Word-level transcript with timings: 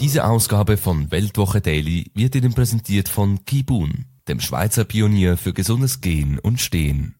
Diese 0.00 0.24
Ausgabe 0.24 0.76
von 0.76 1.10
Weltwoche 1.10 1.60
Daily 1.60 2.12
wird 2.14 2.36
Ihnen 2.36 2.54
präsentiert 2.54 3.08
von 3.08 3.44
Kibun, 3.44 4.04
dem 4.28 4.38
Schweizer 4.38 4.84
Pionier 4.84 5.36
für 5.36 5.52
gesundes 5.52 6.00
Gehen 6.00 6.38
und 6.38 6.60
Stehen. 6.60 7.16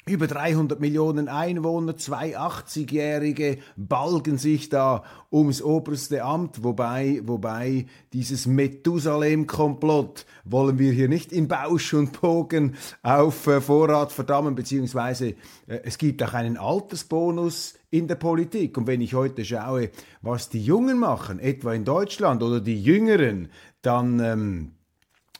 Über 0.10 0.26
300 0.26 0.80
Millionen 0.80 1.28
Einwohner, 1.28 1.96
zwei 1.96 2.36
80-Jährige 2.36 3.60
balgen 3.78 4.40
sich 4.40 4.68
da 4.68 5.04
ums 5.32 5.62
oberste 5.62 6.24
Amt, 6.24 6.64
wobei, 6.64 7.22
wobei 7.26 7.86
dieses 8.12 8.48
Methusalem-Komplott 8.48 10.26
wollen 10.46 10.80
wir 10.80 10.92
hier 10.94 11.10
nicht 11.10 11.32
in 11.32 11.48
Bausch 11.48 11.94
und 11.94 12.20
Bogen 12.20 12.74
auf 13.04 13.46
äh, 13.46 13.62
Vorrat 13.62 14.12
verdammen, 14.12 14.56
beziehungsweise 14.56 15.36
äh, 15.68 15.82
es 15.84 16.00
gibt 16.00 16.24
auch 16.24 16.34
einen 16.34 16.58
Altersbonus 16.58 17.76
in 17.92 18.08
der 18.08 18.16
Politik. 18.16 18.80
Und 18.80 18.88
wenn 18.88 19.02
ich 19.02 19.14
heute 19.14 19.46
schaue, 19.46 19.92
was 20.24 20.50
die 20.50 20.66
Jungen 20.66 20.98
machen, 20.98 21.38
etwa 21.38 21.72
in 21.76 21.86
Deutschland 21.86 22.42
oder 22.42 22.62
die 22.62 22.82
Jüngeren, 22.82 23.50
dann... 23.84 24.20
Ähm, 24.20 24.72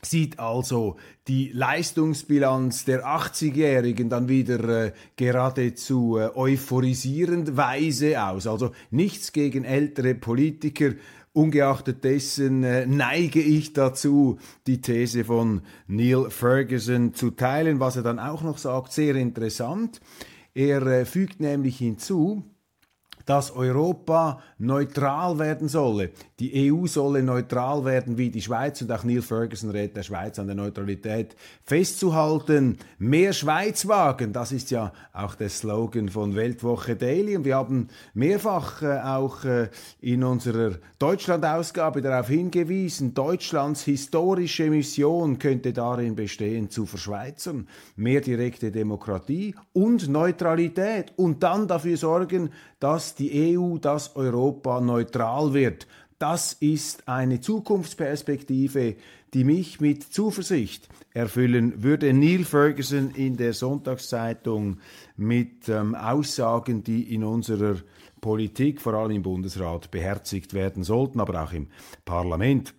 sieht 0.02 0.40
also 0.40 0.98
die 1.28 1.52
Leistungsbilanz 1.54 2.86
der 2.86 3.06
80-Jährigen 3.06 4.10
dann 4.10 4.30
wieder 4.30 4.86
äh, 4.86 4.92
geradezu 5.16 6.18
äh, 6.18 6.30
euphorisierend 6.36 7.58
weise 7.58 8.24
aus. 8.24 8.48
Also 8.48 8.72
nichts 8.92 9.34
gegen 9.34 9.66
ältere 9.66 10.16
Politiker. 10.16 10.94
Ungeachtet 11.34 12.04
dessen 12.04 12.64
äh, 12.64 12.86
neige 12.88 13.42
ich 13.42 13.74
dazu, 13.74 14.40
die 14.66 14.82
These 14.82 15.26
von 15.26 15.62
Neil 15.88 16.30
Ferguson 16.30 17.14
zu 17.14 17.32
teilen, 17.32 17.80
was 17.80 17.98
er 17.98 18.04
dann 18.04 18.20
auch 18.20 18.42
noch 18.42 18.58
sagt, 18.58 18.92
sehr 18.92 19.16
interessant. 19.16 20.02
Er 20.56 20.82
äh, 20.88 21.06
fügt 21.06 21.40
nämlich 21.40 21.78
hinzu, 21.78 22.44
dass 23.30 23.56
Europa 23.56 24.42
neutral 24.58 25.38
werden 25.38 25.68
solle. 25.68 26.10
Die 26.40 26.72
EU 26.72 26.88
solle 26.88 27.22
neutral 27.22 27.86
werden 27.86 28.18
wie 28.18 28.32
die 28.32 28.42
Schweiz 28.42 28.82
und 28.82 28.92
auch 28.92 29.04
Neil 29.04 29.22
Ferguson 29.22 29.70
rät 29.70 29.96
der 29.96 30.02
Schweiz 30.02 30.40
an 30.40 30.48
der 30.48 30.56
Neutralität 30.56 31.36
festzuhalten. 31.64 32.80
Mehr 32.98 33.34
Schweiz 33.34 33.88
wagen, 33.88 34.34
das 34.34 34.52
ist 34.52 34.72
ja 34.72 34.92
auch 35.14 35.36
der 35.36 35.50
Slogan 35.50 36.10
von 36.10 36.36
Weltwoche 36.36 36.96
Daily 36.96 37.38
und 37.38 37.46
wir 37.46 37.58
haben 37.58 37.90
mehrfach 38.16 38.82
äh, 38.82 39.00
auch 39.00 39.46
äh, 39.46 39.70
in 40.02 40.24
unserer 40.24 40.80
Deutschland-Ausgabe 40.98 42.02
darauf 42.02 42.30
hingewiesen, 42.30 43.14
Deutschlands 43.14 43.84
historische 43.84 44.72
Mission 44.72 45.38
könnte 45.38 45.72
darin 45.72 46.16
bestehen, 46.16 46.72
zu 46.72 46.88
verschweizern. 46.88 47.68
Mehr 47.96 48.22
direkte 48.22 48.72
Demokratie 48.72 49.54
und 49.72 50.10
Neutralität 50.10 51.14
und 51.16 51.44
dann 51.44 51.68
dafür 51.68 51.96
sorgen, 51.96 52.50
dass 52.80 53.16
die 53.16 53.58
EU, 53.58 53.78
dass 53.78 54.16
Europa 54.16 54.82
neutral 54.82 55.54
wird. 55.54 55.88
Das 56.18 56.54
ist 56.54 57.08
eine 57.08 57.40
Zukunftsperspektive, 57.40 58.96
die 59.34 59.44
mich 59.44 59.80
mit 59.80 60.04
Zuversicht 60.04 60.90
erfüllen 61.14 61.84
würde. 61.84 62.14
Neil 62.14 62.44
Ferguson 62.44 63.12
in 63.12 63.38
der 63.38 63.54
Sonntagszeitung 63.54 64.80
mit 65.16 65.70
ähm, 65.70 65.96
Aussagen, 65.96 66.84
die 66.84 67.14
in 67.14 67.24
unserer 67.24 67.78
Politik, 68.20 68.82
vor 68.82 68.96
allem 68.96 69.12
im 69.12 69.24
Bundesrat, 69.24 69.92
beherzigt 69.92 70.54
werden 70.54 70.84
sollten, 70.84 71.20
aber 71.20 71.44
auch 71.44 71.54
im 71.54 71.68
Parlament 72.04 72.74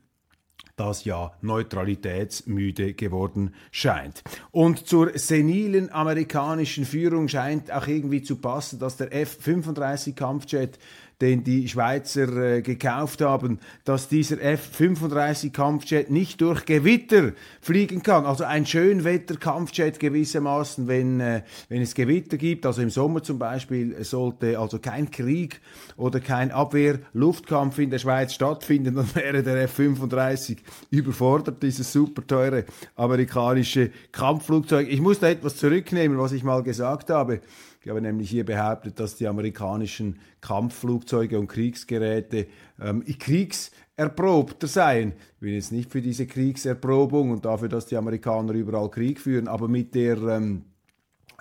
das 0.81 1.05
ja 1.05 1.33
neutralitätsmüde 1.43 2.95
geworden 2.95 3.55
scheint. 3.71 4.23
Und 4.51 4.87
zur 4.87 5.17
senilen 5.19 5.93
amerikanischen 5.93 6.87
Führung 6.87 7.29
scheint 7.29 7.71
auch 7.71 7.87
irgendwie 7.87 8.23
zu 8.23 8.37
passen, 8.37 8.79
dass 8.79 8.97
der 8.97 9.15
F-35 9.15 10.15
Kampfjet 10.15 10.79
den 11.21 11.45
die 11.45 11.69
Schweizer 11.69 12.37
äh, 12.37 12.63
gekauft 12.63 13.21
haben, 13.21 13.59
dass 13.85 14.09
dieser 14.09 14.41
F-35 14.41 15.53
Kampfjet 15.53 16.11
nicht 16.11 16.41
durch 16.41 16.65
Gewitter 16.65 17.33
fliegen 17.61 18.03
kann. 18.03 18.25
Also 18.25 18.45
ein 18.45 18.65
Schönwetter-Kampfjet 18.65 20.01
gewissermaßen, 20.01 20.89
wenn, 20.89 21.21
äh, 21.21 21.43
wenn 21.69 21.83
es 21.83 21.95
Gewitter 21.95 22.37
gibt. 22.37 22.65
Also 22.65 22.81
im 22.83 22.91
Sommer 22.91 23.23
zum 23.23 23.39
Beispiel 23.39 24.03
sollte 24.03 24.59
also 24.59 24.79
kein 24.79 25.11
Krieg 25.11 25.61
oder 25.97 26.21
kein 26.21 26.51
Abwehr-Luftkampf 26.51 27.79
in 27.79 27.91
der 27.91 27.99
Schweiz 27.99 28.33
stattfinden, 28.33 28.95
dann 28.97 29.15
wäre 29.15 29.43
der 29.43 29.63
F-35 29.65 30.59
überfordert, 30.91 31.63
dieses 31.63 31.93
super 31.93 32.27
teure 32.27 32.65
amerikanische 32.97 33.91
Kampfflugzeug. 34.13 34.89
Ich 34.89 35.01
muss 35.01 35.21
da 35.21 35.29
etwas 35.29 35.57
zurücknehmen, 35.57 36.19
was 36.19 36.33
ich 36.33 36.45
mal 36.45 36.63
gesagt 36.63 37.11
habe. 37.11 37.41
Ich 37.83 37.89
habe 37.89 38.03
nämlich 38.03 38.29
hier 38.29 38.45
behauptet, 38.45 39.01
dass 39.01 39.17
die 39.17 39.27
amerikanischen 39.27 40.21
Kampfflugzeuge 40.43 41.10
und 41.13 41.49
Kriegsgeräte 41.49 42.47
ähm, 42.81 43.05
kriegserprobter 43.05 44.67
seien. 44.67 45.13
Ich 45.35 45.41
bin 45.41 45.55
jetzt 45.55 45.73
nicht 45.73 45.91
für 45.91 46.01
diese 46.01 46.27
Kriegserprobung 46.27 47.31
und 47.31 47.45
dafür, 47.45 47.69
dass 47.69 47.87
die 47.87 47.97
Amerikaner 47.97 48.53
überall 48.53 48.91
Krieg 48.91 49.21
führen, 49.21 49.49
aber 49.49 49.69
mit 49.69 49.95
der 49.95 50.17
ähm, 50.19 50.65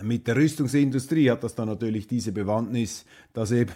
mit 0.02 0.28
der 0.28 0.36
Rüstungsindustrie 0.36 1.30
hat 1.30 1.44
das 1.44 1.56
dann 1.56 1.68
natürlich 1.68 2.08
diese 2.08 2.32
Bewandtnis, 2.32 3.06
dass 3.34 3.52
eben 3.52 3.74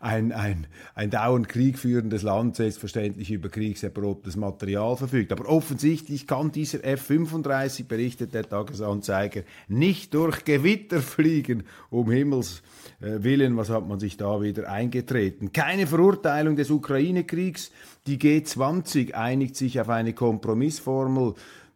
ein, 0.00 0.32
ein, 0.32 0.66
ein 0.94 1.10
dauernd 1.10 1.48
kriegführendes 1.48 2.22
Land 2.22 2.56
selbstverständlich 2.56 3.30
über 3.30 3.48
kriegserprobtes 3.48 4.36
Material 4.36 4.96
verfügt. 4.96 5.32
Aber 5.32 5.48
offensichtlich 5.48 6.26
kann 6.26 6.52
dieser 6.52 6.84
F-35, 6.84 7.86
berichtet 7.86 8.34
der 8.34 8.48
Tagesanzeiger, 8.48 9.42
nicht 9.68 10.14
durch 10.14 10.44
Gewitter 10.44 11.00
fliegen, 11.00 11.64
um 11.90 12.10
Himmels 12.10 12.62
äh, 13.00 13.22
Willen. 13.22 13.56
Was 13.56 13.70
hat 13.70 13.86
man 13.86 14.00
sich 14.00 14.16
da 14.16 14.40
wieder 14.40 14.70
eingetreten? 14.70 15.52
Keine 15.52 15.86
Verurteilung 15.86 16.56
des 16.56 16.70
Ukraine-Kriegs. 16.70 17.70
Die 18.06 18.18
G20 18.18 19.12
einigt 19.12 19.56
sich 19.56 19.80
auf 19.80 19.88
eine 19.88 20.14
Kompromissformel. 20.14 21.34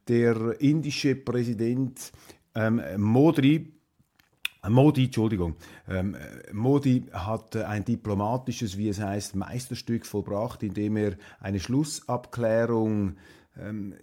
Der 0.08 0.60
indische 0.60 1.14
Präsident 1.14 2.12
ähm, 2.54 2.82
Modi 2.96 3.72
Modi, 4.68 5.06
Entschuldigung, 5.06 5.56
ähm, 5.88 6.16
Modi 6.52 7.06
hat 7.12 7.56
ein 7.56 7.84
diplomatisches, 7.84 8.78
wie 8.78 8.88
es 8.88 9.00
heißt, 9.00 9.34
Meisterstück 9.34 10.06
vollbracht, 10.06 10.62
indem 10.62 10.96
er 10.96 11.16
eine 11.40 11.58
Schlussabklärung 11.58 13.16
ähm, 13.60 13.94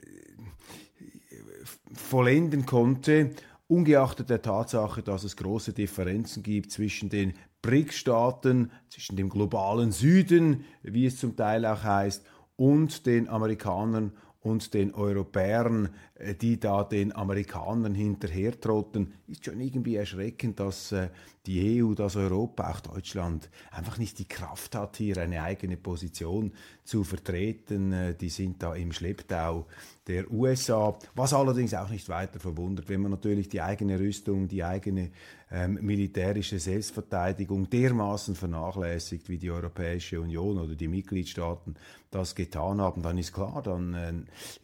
vollenden 1.94 2.66
konnte, 2.66 3.32
ungeachtet 3.68 4.30
der 4.30 4.42
Tatsache, 4.42 5.02
dass 5.02 5.24
es 5.24 5.38
große 5.38 5.72
Differenzen 5.72 6.44
gibt 6.44 6.72
zwischen 6.72 7.10
den 7.10 7.34
BRICS-Staaten, 7.62 8.72
zwischen 8.90 9.16
dem 9.16 9.30
globalen 9.30 9.94
Süden, 9.94 10.66
wie 10.84 11.06
es 11.06 11.18
zum 11.18 11.38
Teil 11.38 11.66
auch 11.66 11.84
heißt, 11.84 12.26
und 12.58 13.06
den 13.06 13.30
Amerikanern 13.30 14.12
und 14.42 14.74
den 14.74 14.94
Europäern, 14.94 15.90
äh, 16.16 16.34
die 16.34 16.60
da 16.60 16.84
den 16.84 17.14
Amerikanern 17.14 17.94
hinterhertrotten, 17.94 19.14
ist 19.28 19.46
schon 19.46 19.60
irgendwie 19.60 19.98
erschreckend, 19.98 20.60
dass 20.60 20.92
äh, 20.92 21.10
die 21.46 21.84
EU, 21.84 21.94
dass 21.94 22.16
Europa, 22.16 22.70
auch 22.70 22.80
Deutschland 22.80 23.50
einfach 23.72 23.98
nicht 23.98 24.20
die 24.20 24.28
Kraft 24.28 24.76
hat, 24.76 24.98
hier 24.98 25.18
eine 25.18 25.44
eigene 25.44 25.78
Position 25.78 26.54
zu 26.84 27.04
vertreten. 27.04 27.92
Äh, 27.92 28.16
die 28.16 28.30
sind 28.30 28.64
da 28.64 28.76
im 28.76 28.94
Schlepptau 28.94 29.68
der 30.08 30.32
USA, 30.32 30.98
was 31.16 31.34
allerdings 31.34 31.74
auch 31.74 31.90
nicht 31.90 32.08
weiter 32.08 32.40
verwundert, 32.40 32.88
wenn 32.88 33.02
man 33.02 33.12
natürlich 33.12 33.50
die 33.50 33.62
eigene 33.62 34.00
Rüstung, 34.00 34.48
die 34.48 34.64
eigene 34.64 35.12
ähm, 35.52 35.80
militärische 35.82 36.60
Selbstverteidigung 36.60 37.70
dermaßen 37.70 38.36
vernachlässigt, 38.36 39.30
wie 39.30 39.38
die 39.38 39.52
Europäische 39.52 40.22
Union 40.22 40.60
oder 40.60 40.76
die 40.76 40.88
Mitgliedstaaten 40.88 41.76
das 42.12 42.36
getan 42.36 42.82
haben, 42.82 43.02
dann 43.02 43.18
ist 43.18 43.34
klar, 43.34 43.62
dann 43.64 43.94
äh, 43.94 44.14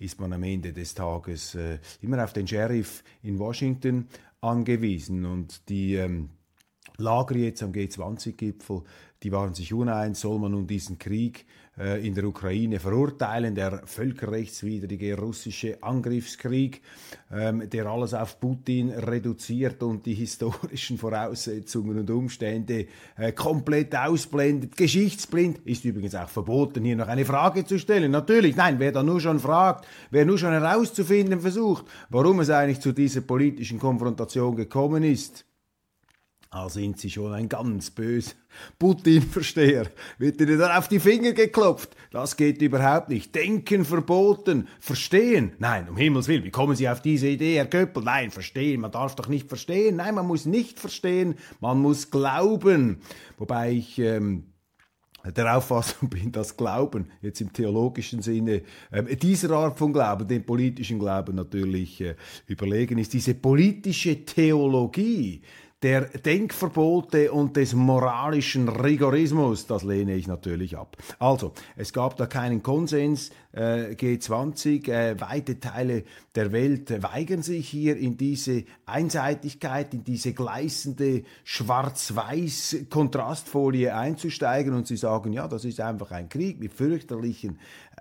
ist 0.03 0.19
man 0.19 0.33
am 0.33 0.43
Ende 0.43 0.73
des 0.73 0.93
Tages 0.93 1.55
äh, 1.55 1.79
immer 2.01 2.23
auf 2.23 2.33
den 2.33 2.47
Sheriff 2.47 3.03
in 3.23 3.39
Washington 3.39 4.07
angewiesen. 4.41 5.25
Und 5.25 5.69
die 5.69 5.95
ähm, 5.95 6.29
Lager 6.97 7.35
jetzt 7.35 7.63
am 7.63 7.71
G20-Gipfel, 7.71 8.83
die 9.23 9.31
waren 9.31 9.53
sich 9.53 9.73
uneins, 9.73 10.21
soll 10.21 10.39
man 10.39 10.51
nun 10.51 10.67
diesen 10.67 10.99
Krieg 10.99 11.45
äh, 11.77 12.05
in 12.05 12.13
der 12.13 12.25
Ukraine 12.25 12.79
verurteilen, 12.79 13.53
der 13.55 13.81
völkerrechtswidrige 13.85 15.17
russische 15.17 15.81
Angriffskrieg, 15.83 16.81
ähm, 17.31 17.69
der 17.69 17.87
alles 17.87 18.13
auf 18.13 18.39
Putin 18.39 18.91
reduziert 18.91 19.83
und 19.83 20.05
die 20.05 20.13
historischen 20.13 20.97
Voraussetzungen 20.97 21.97
und 21.99 22.09
Umstände 22.09 22.87
äh, 23.17 23.31
komplett 23.33 23.95
ausblendet. 23.95 24.77
Geschichtsblind 24.77 25.59
ist 25.65 25.83
übrigens 25.83 26.15
auch 26.15 26.29
verboten, 26.29 26.83
hier 26.83 26.95
noch 26.95 27.07
eine 27.07 27.25
Frage 27.25 27.65
zu 27.65 27.77
stellen. 27.77 28.11
Natürlich, 28.11 28.55
nein, 28.55 28.79
wer 28.79 28.91
da 28.91 29.03
nur 29.03 29.19
schon 29.19 29.39
fragt, 29.39 29.85
wer 30.11 30.25
nur 30.25 30.37
schon 30.37 30.51
herauszufinden 30.51 31.41
versucht, 31.41 31.85
warum 32.09 32.39
es 32.39 32.49
eigentlich 32.49 32.79
zu 32.79 32.93
dieser 32.93 33.21
politischen 33.21 33.79
Konfrontation 33.79 34.55
gekommen 34.55 35.03
ist, 35.03 35.44
Ah, 36.49 36.69
sind 36.69 36.99
Sie 36.99 37.09
schon 37.09 37.33
ein 37.33 37.49
ganz 37.49 37.91
böser 37.91 38.33
Putin-Versteher. 38.79 39.87
Wird 40.17 40.39
Ihnen 40.39 40.57
dann 40.57 40.77
auf 40.77 40.87
die 40.87 40.99
Finger 40.99 41.33
geklopft? 41.33 41.95
Das 42.11 42.37
geht 42.37 42.61
überhaupt 42.61 43.09
nicht. 43.09 43.35
Denken 43.35 43.83
verboten. 43.83 44.67
Verstehen? 44.79 45.51
Nein, 45.59 45.89
um 45.89 45.97
Himmels 45.97 46.27
Willen. 46.27 46.45
Wie 46.45 46.51
kommen 46.51 46.75
Sie 46.75 46.87
auf 46.87 47.01
diese 47.01 47.27
Idee, 47.27 47.57
Herr 47.57 47.65
Köppel? 47.65 48.03
Nein, 48.03 48.31
verstehen. 48.31 48.81
Man 48.81 48.91
darf 48.91 49.15
doch 49.15 49.27
nicht 49.27 49.49
verstehen. 49.49 49.97
Nein, 49.97 50.15
man 50.15 50.27
muss 50.27 50.45
nicht 50.45 50.79
verstehen. 50.79 51.35
Man 51.59 51.81
muss 51.81 52.09
glauben. 52.09 53.01
Wobei 53.37 53.73
ich... 53.73 53.99
Ähm, 53.99 54.45
der 55.31 55.57
Auffassung 55.57 56.09
bin, 56.11 56.31
dass 56.31 56.55
Glauben 56.55 57.07
jetzt 57.21 57.41
im 57.41 57.51
theologischen 57.51 58.21
Sinne 58.21 58.61
äh, 58.91 59.15
dieser 59.15 59.51
Art 59.51 59.77
von 59.77 59.93
Glauben, 59.93 60.27
dem 60.27 60.45
politischen 60.45 60.99
Glauben 60.99 61.35
natürlich 61.35 62.01
äh, 62.01 62.15
überlegen 62.47 62.97
ist. 62.97 63.13
Diese 63.13 63.33
politische 63.33 64.25
Theologie, 64.25 65.41
der 65.85 66.01
Denkverbote 66.01 67.31
und 67.31 67.57
des 67.57 67.75
moralischen 67.75 68.69
Rigorismus, 68.69 69.67
das 69.67 69.83
lehne 69.83 70.15
ich 70.15 70.25
natürlich 70.25 70.75
ab. 70.75 70.97
Also, 71.19 71.51
es 71.75 71.93
gab 71.93 72.17
da 72.17 72.25
keinen 72.25 72.63
Konsens, 72.63 73.29
G20, 73.55 74.89
äh, 74.89 75.19
weite 75.21 75.59
Teile 75.59 76.03
der 76.35 76.51
Welt 76.51 77.01
weigern 77.01 77.41
sich 77.41 77.69
hier 77.69 77.95
in 77.95 78.17
diese 78.17 78.65
Einseitigkeit, 78.85 79.93
in 79.93 80.03
diese 80.03 80.33
gleißende 80.33 81.23
schwarz-weiß 81.43 82.85
Kontrastfolie 82.89 83.95
einzusteigen 83.95 84.73
und 84.73 84.87
sie 84.87 84.97
sagen, 84.97 85.31
ja, 85.31 85.47
das 85.47 85.63
ist 85.63 85.79
einfach 85.79 86.11
ein 86.11 86.27
Krieg 86.27 86.59
mit 86.59 86.73
fürchterlichen 86.73 87.57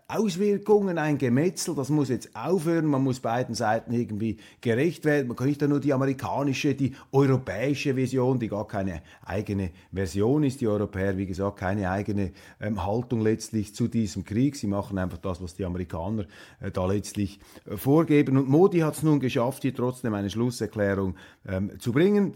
Auswirkungen, 0.07 0.99
ein 0.99 1.17
Gemetzel, 1.17 1.75
das 1.75 1.89
muss 1.89 2.11
jetzt 2.11 2.37
aufhören, 2.37 2.85
man 2.85 3.03
muss 3.03 3.21
beiden 3.21 3.55
Seiten 3.55 3.93
irgendwie 3.95 4.37
gerecht 4.61 5.07
werden. 5.07 5.29
Man 5.29 5.37
kann 5.37 5.47
nicht 5.47 5.63
nur 5.63 5.81
die 5.81 5.95
amerikanische, 5.95 6.75
die 6.75 6.95
europäische 7.11 7.95
Version, 7.95 8.39
die 8.39 8.49
gar 8.49 8.67
keine 8.67 9.01
eigene 9.25 9.71
Version 9.93 10.45
ist, 10.45 10.61
die 10.61 10.69
Europäer, 10.69 11.17
wie 11.17 11.25
gesagt, 11.25 11.59
keine 11.59 11.91
eigene 11.91 12.33
ähm, 12.61 12.85
Haltung 12.85 13.23
letztlich 13.23 13.75
zu 13.75 13.89
diesem 13.89 14.25
Krieg. 14.25 14.57
Sie 14.57 14.67
machen 14.67 14.99
einfach 14.99 15.19
das, 15.19 15.41
was 15.45 15.55
die 15.55 15.65
Amerikaner 15.65 16.27
äh, 16.61 16.71
da 16.71 16.87
letztlich 16.87 17.39
äh, 17.67 17.77
vorgeben. 17.77 18.37
Und 18.37 18.49
Modi 18.49 18.81
hat 18.81 18.95
es 18.95 19.03
nun 19.03 19.21
geschafft, 19.21 19.63
hier 19.63 19.75
trotzdem 19.75 20.15
eine 20.15 20.31
Schlusserklärung 20.31 21.15
ähm, 21.47 21.79
zu 21.79 21.93
bringen 21.93 22.35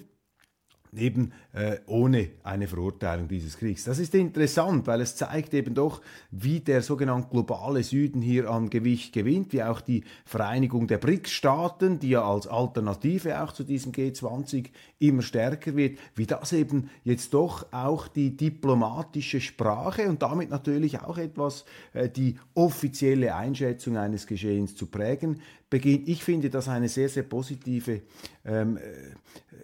eben 0.97 1.33
äh, 1.53 1.79
ohne 1.87 2.31
eine 2.43 2.67
Verurteilung 2.67 3.29
dieses 3.29 3.59
Kriegs. 3.59 3.85
Das 3.85 3.99
ist 3.99 4.15
interessant, 4.15 4.87
weil 4.87 5.01
es 5.01 5.17
zeigt 5.17 5.55
eben 5.55 5.75
doch, 5.75 6.01
wie 6.31 6.61
der 6.61 6.83
sogenannte 6.83 7.29
globale 7.31 7.83
Süden 7.83 8.23
hier 8.23 8.51
an 8.51 8.71
Gewicht 8.71 9.13
gewinnt, 9.13 9.53
wie 9.53 9.63
auch 9.63 9.81
die 9.81 10.05
Vereinigung 10.25 10.87
der 10.87 10.99
BRICS-Staaten, 10.99 11.99
die 11.99 12.11
ja 12.11 12.23
als 12.23 12.47
Alternative 12.47 13.43
auch 13.43 13.53
zu 13.53 13.65
diesem 13.65 13.93
G20 13.93 14.67
immer 14.99 15.23
stärker 15.23 15.77
wird, 15.77 15.99
wie 16.15 16.27
das 16.27 16.53
eben 16.53 16.91
jetzt 17.05 17.35
doch 17.35 17.67
auch 17.73 18.09
die 18.09 18.37
diplomatische 18.37 19.41
Sprache 19.41 20.09
und 20.09 20.23
damit 20.23 20.51
natürlich 20.51 21.01
auch 21.01 21.19
etwas 21.19 21.65
äh, 21.93 22.09
die 22.09 22.37
offizielle 22.55 23.35
Einschätzung 23.35 23.97
eines 23.97 24.27
Geschehens 24.27 24.75
zu 24.75 24.87
prägen 24.87 25.41
beginnt. 25.71 26.09
Ich 26.09 26.25
finde 26.25 26.51
das 26.51 26.69
eine 26.69 26.89
sehr, 26.89 27.09
sehr 27.09 27.23
positive 27.23 28.03
ähm, 28.45 28.77
äh, 28.77 28.81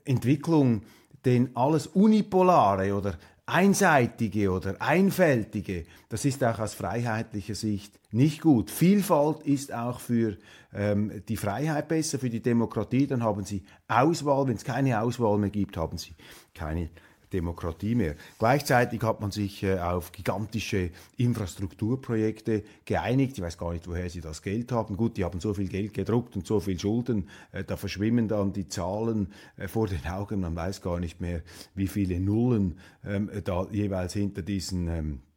Entwicklung, 0.05 0.83
denn 1.25 1.51
alles 1.55 1.87
Unipolare 1.89 2.95
oder 2.95 3.15
einseitige 3.47 4.51
oder 4.51 4.77
einfältige, 4.81 5.85
das 6.09 6.25
ist 6.25 6.43
auch 6.43 6.59
aus 6.59 6.75
freiheitlicher 6.75 7.55
Sicht 7.55 7.99
nicht 8.11 8.41
gut. 8.41 8.71
Vielfalt 8.71 9.43
ist 9.43 9.73
auch 9.73 10.01
für 10.01 10.37
ähm, 10.73 11.23
die 11.29 11.37
Freiheit 11.37 11.89
besser, 11.89 12.19
für 12.19 12.31
die 12.31 12.41
Demokratie. 12.41 13.07
Dann 13.07 13.23
haben 13.23 13.45
Sie 13.45 13.63
Auswahl. 13.89 14.49
Wenn 14.49 14.57
es 14.57 14.65
keine 14.65 15.01
Auswahl 15.01 15.39
mehr 15.39 15.51
gibt, 15.51 15.77
haben 15.77 15.99
Sie 15.99 16.15
keine 16.55 16.89
Demokratie 17.33 17.95
mehr. 17.95 18.15
Gleichzeitig 18.39 19.03
hat 19.03 19.21
man 19.21 19.31
sich 19.31 19.63
äh, 19.63 19.79
auf 19.79 20.13
gigantische 20.13 20.91
Infrastrukturprojekte 21.17 22.63
geeinigt. 22.85 23.39
Ich 23.39 23.45
weiß 23.45 23.59
gar 23.59 23.73
nicht, 23.73 23.89
woher 23.89 24.09
sie 24.11 24.21
das 24.21 24.43
Geld 24.43 24.73
haben. 24.73 24.97
Gut, 24.97 25.17
die 25.17 25.25
haben 25.25 25.41
so 25.41 25.55
viel 25.55 25.69
Geld 25.69 25.95
gedruckt 25.95 26.37
und 26.37 26.47
so 26.47 26.61
viel 26.61 26.79
Schulden, 26.79 27.29
äh, 27.53 27.65
da 27.65 27.77
verschwimmen 27.77 28.29
dann 28.29 28.53
die 28.53 28.69
Zahlen 28.69 29.29
äh, 29.57 29.69
vor 29.69 29.89
den 29.89 30.05
Augen. 30.07 30.41
Man 30.41 30.57
weiß 30.57 30.83
gar 30.83 31.01
nicht 31.01 31.21
mehr, 31.21 31.43
wie 31.75 31.89
viele 31.89 32.21
Nullen 32.21 32.79
ähm, 33.05 33.31
da 33.45 33.67
jeweils 33.71 34.13
hinter 34.13 34.43
diesen 34.43 34.89
ähm, 34.89 35.13
äh, 35.15 35.34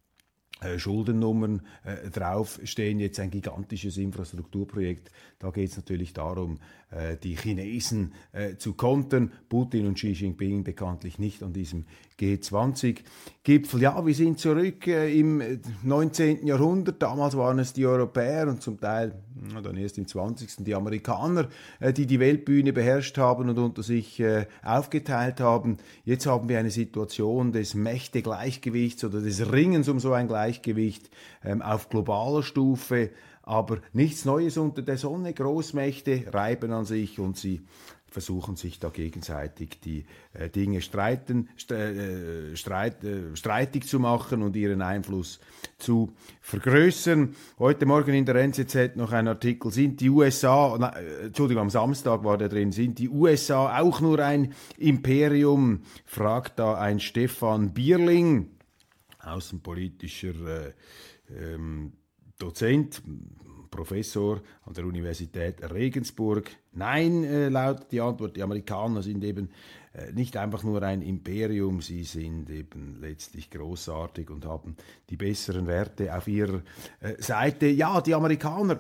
Schuldennummern 0.77 1.61
äh, 1.83 2.09
draufstehen, 2.09 2.99
jetzt 2.99 3.19
ein 3.19 3.29
gigantisches 3.29 3.97
Infrastrukturprojekt. 3.97 5.11
Da 5.39 5.51
geht 5.51 5.69
es 5.69 5.77
natürlich 5.77 6.13
darum, 6.13 6.59
äh, 6.89 7.17
die 7.17 7.35
Chinesen 7.35 8.13
äh, 8.31 8.55
zu 8.55 8.73
kontern. 8.73 9.31
Putin 9.49 9.87
und 9.87 9.95
Xi 9.95 10.13
Jinping 10.13 10.63
bekanntlich 10.63 11.19
nicht 11.19 11.43
an 11.43 11.53
diesem 11.53 11.85
G20-Gipfel. 12.19 13.81
Ja, 13.81 14.03
wir 14.03 14.15
sind 14.15 14.39
zurück 14.39 14.87
äh, 14.87 15.19
im 15.19 15.59
19. 15.83 16.43
Äh, 16.43 16.47
Jahrhundert. 16.47 17.01
Damals 17.03 17.37
waren 17.37 17.59
es 17.59 17.73
die 17.73 17.85
Europäer 17.85 18.47
und 18.47 18.63
zum 18.63 18.79
Teil 18.79 19.21
na, 19.53 19.61
dann 19.61 19.77
erst 19.77 19.99
im 19.99 20.07
20. 20.07 20.63
die 20.63 20.73
Amerikaner, 20.73 21.47
die 21.95 22.07
die 22.07 22.19
Weltbühne 22.19 22.73
beherrscht 22.73 23.19
haben 23.19 23.49
und 23.49 23.59
unter 23.59 23.83
sich 23.83 24.21
aufgeteilt 24.63 25.39
haben. 25.39 25.77
Jetzt 26.05 26.25
haben 26.25 26.49
wir 26.49 26.57
eine 26.57 26.71
Situation 26.71 27.51
des 27.51 27.75
Mächtegleichgewichts 27.75 29.03
oder 29.03 29.21
des 29.21 29.51
Ringens 29.51 29.89
um 29.89 29.99
so 29.99 30.13
ein 30.13 30.27
Gleichgewicht 30.27 30.46
Gleichgewicht 30.47 31.09
ähm, 31.43 31.61
auf 31.61 31.89
globaler 31.89 32.41
Stufe, 32.41 33.11
aber 33.43 33.79
nichts 33.91 34.23
Neues 34.23 34.57
unter 34.57 34.81
der 34.81 34.97
Sonne. 34.97 35.33
Großmächte 35.33 36.25
reiben 36.33 36.71
an 36.71 36.85
sich 36.85 37.19
und 37.19 37.37
sie 37.37 37.61
versuchen 38.09 38.55
sich 38.55 38.79
da 38.79 38.87
gegenseitig 38.87 39.81
die 39.83 40.05
äh, 40.33 40.49
Dinge 40.49 40.81
streiten, 40.81 41.49
äh, 41.69 42.55
streit, 42.55 43.03
äh, 43.03 43.35
streitig 43.35 43.85
zu 43.87 43.99
machen 43.99 44.41
und 44.41 44.55
ihren 44.55 44.81
Einfluss 44.81 45.41
zu 45.77 46.13
vergrößern. 46.39 47.35
Heute 47.59 47.85
Morgen 47.85 48.13
in 48.13 48.25
der 48.25 48.35
NZZ 48.35 48.95
noch 48.95 49.11
ein 49.11 49.27
Artikel, 49.27 49.69
sind 49.71 49.99
die 49.99 50.09
USA, 50.09 50.77
na, 50.79 50.97
äh, 50.97 51.25
Entschuldigung, 51.25 51.63
am 51.63 51.69
Samstag 51.69 52.23
war 52.23 52.37
der 52.37 52.47
drin, 52.47 52.71
sind 52.71 52.99
die 52.99 53.09
USA 53.09 53.81
auch 53.81 53.99
nur 53.99 54.19
ein 54.19 54.53
Imperium? 54.77 55.81
fragt 56.05 56.59
da 56.59 56.75
ein 56.75 57.01
Stefan 57.01 57.73
Bierling 57.73 58.56
außenpolitischer 59.27 60.67
äh, 60.67 60.73
ähm, 61.29 61.93
Dozent, 62.39 63.01
Professor 63.69 64.41
an 64.65 64.73
der 64.73 64.85
Universität 64.85 65.61
Regensburg. 65.71 66.49
Nein, 66.73 67.23
äh, 67.23 67.49
lautet 67.49 67.91
die 67.91 68.01
Antwort, 68.01 68.35
die 68.35 68.43
Amerikaner 68.43 69.01
sind 69.03 69.23
eben 69.23 69.49
äh, 69.93 70.11
nicht 70.13 70.37
einfach 70.37 70.63
nur 70.63 70.81
ein 70.83 71.01
Imperium, 71.01 71.81
sie 71.81 72.03
sind 72.03 72.49
eben 72.49 72.99
letztlich 73.01 73.49
großartig 73.49 74.29
und 74.29 74.45
haben 74.45 74.75
die 75.09 75.17
besseren 75.17 75.67
Werte 75.67 76.15
auf 76.15 76.27
ihrer 76.27 76.61
äh, 77.01 77.21
Seite. 77.21 77.67
Ja, 77.67 78.01
die 78.01 78.15
Amerikaner 78.15 78.79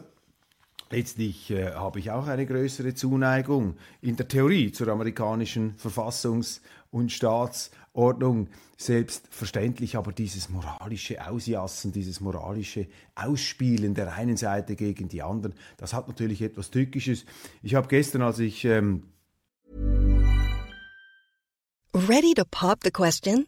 Letztlich 0.89 1.51
äh, 1.51 1.73
habe 1.73 1.99
ich 1.99 2.11
auch 2.11 2.27
eine 2.27 2.45
größere 2.45 2.93
Zuneigung 2.93 3.75
in 3.99 4.15
der 4.15 4.29
Theorie 4.29 4.71
zur 4.71 4.87
amerikanischen 4.87 5.75
Verfassungs- 5.75 6.61
und 6.91 7.11
Staatsordnung. 7.97 8.49
Selbstverständlich 8.77 9.97
aber 9.97 10.11
dieses 10.11 10.49
moralische 10.49 11.27
Ausjassen, 11.27 11.91
dieses 11.91 12.21
moralische 12.21 12.87
Ausspielen 13.15 13.95
der 13.95 14.13
einen 14.13 14.37
Seite 14.37 14.75
gegen 14.75 15.09
die 15.09 15.23
anderen, 15.23 15.55
das 15.77 15.93
hat 15.93 16.07
natürlich 16.07 16.43
etwas 16.43 16.69
Tückisches. 16.69 17.25
Ich 17.63 17.73
habe 17.73 17.87
gestern, 17.87 18.21
als 18.21 18.37
ich... 18.39 18.63
Ähm 18.65 19.03
Ready 21.95 22.35
to 22.35 22.43
pop 22.51 22.83
the 22.83 22.91
question? 22.91 23.47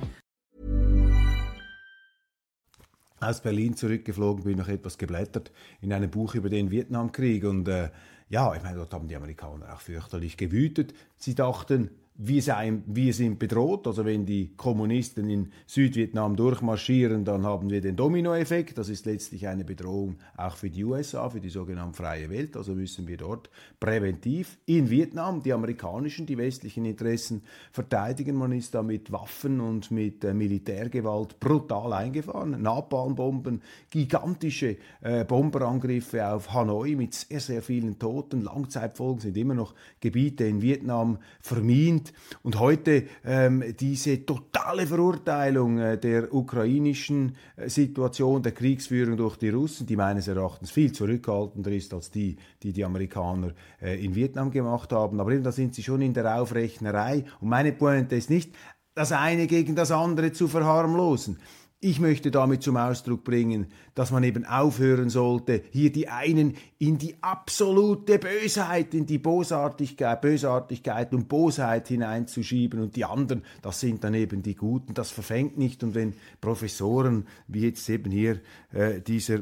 Aus 3.21 3.41
Berlin 3.41 3.75
zurückgeflogen 3.75 4.43
bin, 4.43 4.57
noch 4.57 4.67
etwas 4.67 4.97
geblättert 4.97 5.51
in 5.79 5.93
einem 5.93 6.09
Buch 6.09 6.35
über 6.35 6.49
den 6.49 6.71
Vietnamkrieg 6.71 7.43
und 7.45 7.67
äh, 7.67 7.89
ja, 8.29 8.53
ich 8.55 8.63
meine, 8.63 8.77
dort 8.77 8.93
haben 8.93 9.07
die 9.07 9.15
Amerikaner 9.15 9.73
auch 9.73 9.81
fürchterlich 9.81 10.37
gewütet. 10.37 10.93
Sie 11.17 11.35
dachten, 11.35 11.91
wir, 12.23 12.41
seien, 12.43 12.83
wir 12.85 13.13
sind 13.13 13.39
bedroht. 13.39 13.87
Also 13.87 14.05
wenn 14.05 14.27
die 14.27 14.51
Kommunisten 14.55 15.27
in 15.29 15.51
Südvietnam 15.65 16.35
durchmarschieren, 16.35 17.25
dann 17.25 17.45
haben 17.45 17.71
wir 17.71 17.81
den 17.81 17.95
Dominoeffekt. 17.95 18.77
Das 18.77 18.89
ist 18.89 19.07
letztlich 19.07 19.47
eine 19.47 19.63
Bedrohung 19.63 20.17
auch 20.37 20.55
für 20.55 20.69
die 20.69 20.83
USA, 20.83 21.29
für 21.29 21.39
die 21.39 21.49
sogenannte 21.49 21.97
freie 21.97 22.29
Welt. 22.29 22.55
Also 22.55 22.75
müssen 22.75 23.07
wir 23.07 23.17
dort 23.17 23.49
präventiv 23.79 24.59
in 24.67 24.91
Vietnam 24.91 25.41
die 25.41 25.51
amerikanischen, 25.51 26.27
die 26.27 26.37
westlichen 26.37 26.85
Interessen 26.85 27.41
verteidigen. 27.71 28.35
Man 28.35 28.51
ist 28.51 28.75
da 28.75 28.83
mit 28.83 29.11
Waffen 29.11 29.59
und 29.59 29.89
mit 29.89 30.23
äh, 30.23 30.35
Militärgewalt 30.35 31.39
brutal 31.39 31.91
eingefahren. 31.93 32.61
Napalmbomben, 32.61 33.63
gigantische 33.89 34.77
äh, 35.01 35.25
Bomberangriffe 35.25 36.27
auf 36.27 36.53
Hanoi 36.53 36.95
mit 36.95 37.15
sehr, 37.15 37.39
sehr 37.39 37.63
vielen 37.63 37.97
Toten. 37.97 38.41
Langzeitfolgen 38.41 39.21
sind 39.21 39.37
immer 39.37 39.55
noch 39.55 39.73
Gebiete 39.99 40.43
in 40.43 40.61
Vietnam 40.61 41.17
vermint. 41.39 42.10
Und 42.43 42.59
heute 42.59 43.05
ähm, 43.25 43.63
diese 43.79 44.25
totale 44.25 44.87
Verurteilung 44.87 45.79
äh, 45.79 45.97
der 45.97 46.33
ukrainischen 46.33 47.35
äh, 47.55 47.69
Situation, 47.69 48.41
der 48.41 48.51
Kriegsführung 48.51 49.17
durch 49.17 49.37
die 49.37 49.49
Russen, 49.49 49.87
die 49.87 49.95
meines 49.95 50.27
Erachtens 50.27 50.71
viel 50.71 50.91
zurückhaltender 50.91 51.71
ist 51.71 51.93
als 51.93 52.11
die, 52.11 52.37
die 52.63 52.73
die 52.73 52.85
Amerikaner 52.85 53.53
äh, 53.81 54.03
in 54.03 54.15
Vietnam 54.15 54.51
gemacht 54.51 54.91
haben. 54.91 55.19
Aber 55.19 55.31
eben, 55.31 55.43
da 55.43 55.51
sind 55.51 55.75
sie 55.75 55.83
schon 55.83 56.01
in 56.01 56.13
der 56.13 56.41
Aufrechnerei. 56.41 57.25
Und 57.39 57.49
meine 57.49 57.71
Pointe 57.71 58.15
ist 58.15 58.29
nicht, 58.29 58.51
das 58.93 59.11
eine 59.11 59.47
gegen 59.47 59.75
das 59.75 59.91
andere 59.91 60.31
zu 60.31 60.47
verharmlosen. 60.47 61.39
Ich 61.83 61.99
möchte 61.99 62.29
damit 62.29 62.61
zum 62.61 62.77
Ausdruck 62.77 63.23
bringen, 63.23 63.65
dass 63.95 64.11
man 64.11 64.23
eben 64.23 64.45
aufhören 64.45 65.09
sollte, 65.09 65.63
hier 65.71 65.91
die 65.91 66.09
einen 66.09 66.55
in 66.77 66.99
die 66.99 67.15
absolute 67.21 68.19
Bösheit, 68.19 68.93
in 68.93 69.07
die 69.07 69.17
Bosartigkeit, 69.17 70.21
Bösartigkeit 70.21 71.11
und 71.11 71.27
Bosheit 71.27 71.87
hineinzuschieben 71.87 72.79
und 72.79 72.95
die 72.95 73.03
anderen, 73.03 73.43
das 73.63 73.79
sind 73.79 74.03
dann 74.03 74.13
eben 74.13 74.43
die 74.43 74.53
Guten, 74.53 74.93
das 74.93 75.09
verfängt 75.09 75.57
nicht. 75.57 75.83
Und 75.83 75.95
wenn 75.95 76.13
Professoren, 76.39 77.25
wie 77.47 77.61
jetzt 77.61 77.89
eben 77.89 78.11
hier 78.11 78.41
äh, 78.73 79.01
dieser 79.01 79.39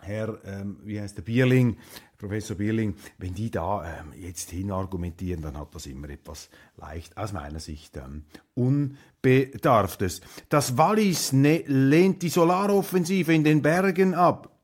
Herr, 0.00 0.38
ähm, 0.44 0.76
wie 0.84 1.00
heißt 1.00 1.16
der 1.16 1.22
Bierling, 1.22 1.78
Professor 2.20 2.54
Bierling, 2.54 2.94
wenn 3.16 3.32
die 3.32 3.50
da 3.50 3.82
ähm, 3.82 4.12
jetzt 4.20 4.50
hinargumentieren, 4.50 5.40
dann 5.40 5.58
hat 5.58 5.74
das 5.74 5.86
immer 5.86 6.10
etwas 6.10 6.50
leicht, 6.76 7.16
aus 7.16 7.32
meiner 7.32 7.60
Sicht, 7.60 7.96
ähm, 7.96 8.24
Unbedarftes. 8.54 10.20
Das 10.50 10.76
Wallis 10.76 11.32
ne 11.32 11.64
lehnt 11.66 12.20
die 12.20 12.28
Solaroffensive 12.28 13.32
in 13.32 13.42
den 13.42 13.62
Bergen 13.62 14.12
ab. 14.12 14.54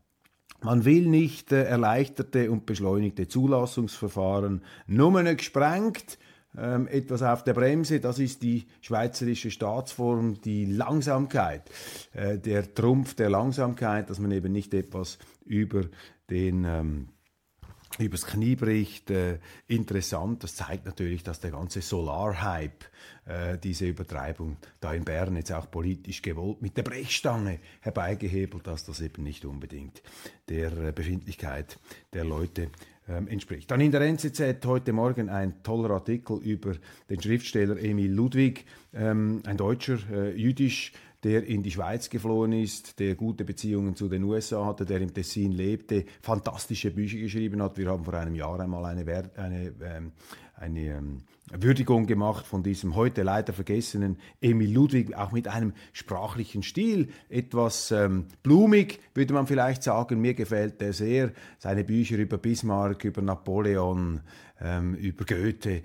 Man 0.62 0.84
will 0.84 1.06
nicht 1.06 1.50
äh, 1.50 1.64
erleichterte 1.64 2.50
und 2.50 2.66
beschleunigte 2.66 3.26
Zulassungsverfahren 3.26 4.62
nur 4.86 5.22
gesprengt 5.34 6.18
ähm, 6.58 6.86
etwas 6.88 7.22
auf 7.22 7.42
der 7.42 7.54
Bremse. 7.54 8.00
Das 8.00 8.18
ist 8.18 8.42
die 8.42 8.66
schweizerische 8.82 9.50
Staatsform, 9.50 10.42
die 10.42 10.66
Langsamkeit, 10.66 11.70
äh, 12.12 12.38
der 12.38 12.74
Trumpf 12.74 13.14
der 13.14 13.30
Langsamkeit, 13.30 14.10
dass 14.10 14.18
man 14.18 14.30
eben 14.32 14.52
nicht 14.52 14.74
etwas 14.74 15.18
über 15.46 15.84
den 16.28 16.64
ähm, 16.64 17.08
übers 17.98 18.26
Knie 18.26 18.56
bricht. 18.56 19.10
Äh, 19.10 19.38
interessant, 19.66 20.42
das 20.44 20.54
zeigt 20.54 20.86
natürlich, 20.86 21.22
dass 21.22 21.40
der 21.40 21.50
ganze 21.50 21.80
Solar-Hype, 21.80 22.84
äh, 23.26 23.58
diese 23.58 23.86
Übertreibung 23.86 24.56
da 24.80 24.92
in 24.92 25.04
Bern 25.04 25.36
jetzt 25.36 25.52
auch 25.52 25.70
politisch 25.70 26.22
gewollt 26.22 26.62
mit 26.62 26.76
der 26.76 26.82
Brechstange 26.82 27.58
herbeigehebelt, 27.80 28.66
dass 28.66 28.84
das 28.84 29.00
eben 29.00 29.22
nicht 29.22 29.44
unbedingt 29.44 30.02
der 30.48 30.72
äh, 30.76 30.92
Befindlichkeit 30.92 31.78
der 32.12 32.24
Leute 32.24 32.70
ähm, 33.08 33.28
entspricht. 33.28 33.70
Dann 33.70 33.80
in 33.80 33.92
der 33.92 34.00
NZZ 34.00 34.64
heute 34.64 34.92
Morgen 34.92 35.28
ein 35.28 35.62
toller 35.62 35.90
Artikel 35.90 36.38
über 36.38 36.74
den 37.08 37.22
Schriftsteller 37.22 37.78
Emil 37.78 38.12
Ludwig, 38.12 38.64
ähm, 38.92 39.42
ein 39.46 39.56
Deutscher, 39.56 39.98
äh, 40.10 40.34
jüdisch, 40.34 40.92
der 41.26 41.44
in 41.44 41.64
die 41.64 41.72
Schweiz 41.72 42.08
geflohen 42.08 42.52
ist, 42.52 43.00
der 43.00 43.16
gute 43.16 43.44
Beziehungen 43.44 43.96
zu 43.96 44.08
den 44.08 44.22
USA 44.22 44.64
hatte, 44.64 44.84
der 44.84 45.00
im 45.00 45.12
Tessin 45.12 45.50
lebte, 45.50 46.04
fantastische 46.22 46.92
Bücher 46.92 47.18
geschrieben 47.18 47.60
hat. 47.60 47.76
Wir 47.78 47.88
haben 47.90 48.04
vor 48.04 48.14
einem 48.14 48.36
Jahr 48.36 48.60
einmal 48.60 48.84
eine, 48.84 49.04
eine, 49.36 49.72
ähm, 49.82 50.12
eine 50.54 50.80
ähm, 50.80 51.22
Würdigung 51.52 52.06
gemacht 52.06 52.46
von 52.46 52.62
diesem 52.62 52.94
heute 52.94 53.24
leider 53.24 53.52
vergessenen 53.52 54.18
Emil 54.40 54.72
Ludwig, 54.72 55.16
auch 55.16 55.32
mit 55.32 55.48
einem 55.48 55.72
sprachlichen 55.92 56.62
Stil, 56.62 57.08
etwas 57.28 57.90
ähm, 57.90 58.26
blumig, 58.44 59.00
würde 59.14 59.34
man 59.34 59.48
vielleicht 59.48 59.82
sagen. 59.82 60.20
Mir 60.20 60.34
gefällt 60.34 60.80
er 60.80 60.92
sehr. 60.92 61.32
Seine 61.58 61.82
Bücher 61.82 62.18
über 62.18 62.38
Bismarck, 62.38 63.04
über 63.04 63.20
Napoleon, 63.20 64.20
ähm, 64.60 64.94
über 64.94 65.24
Goethe, 65.24 65.70
äh, 65.70 65.82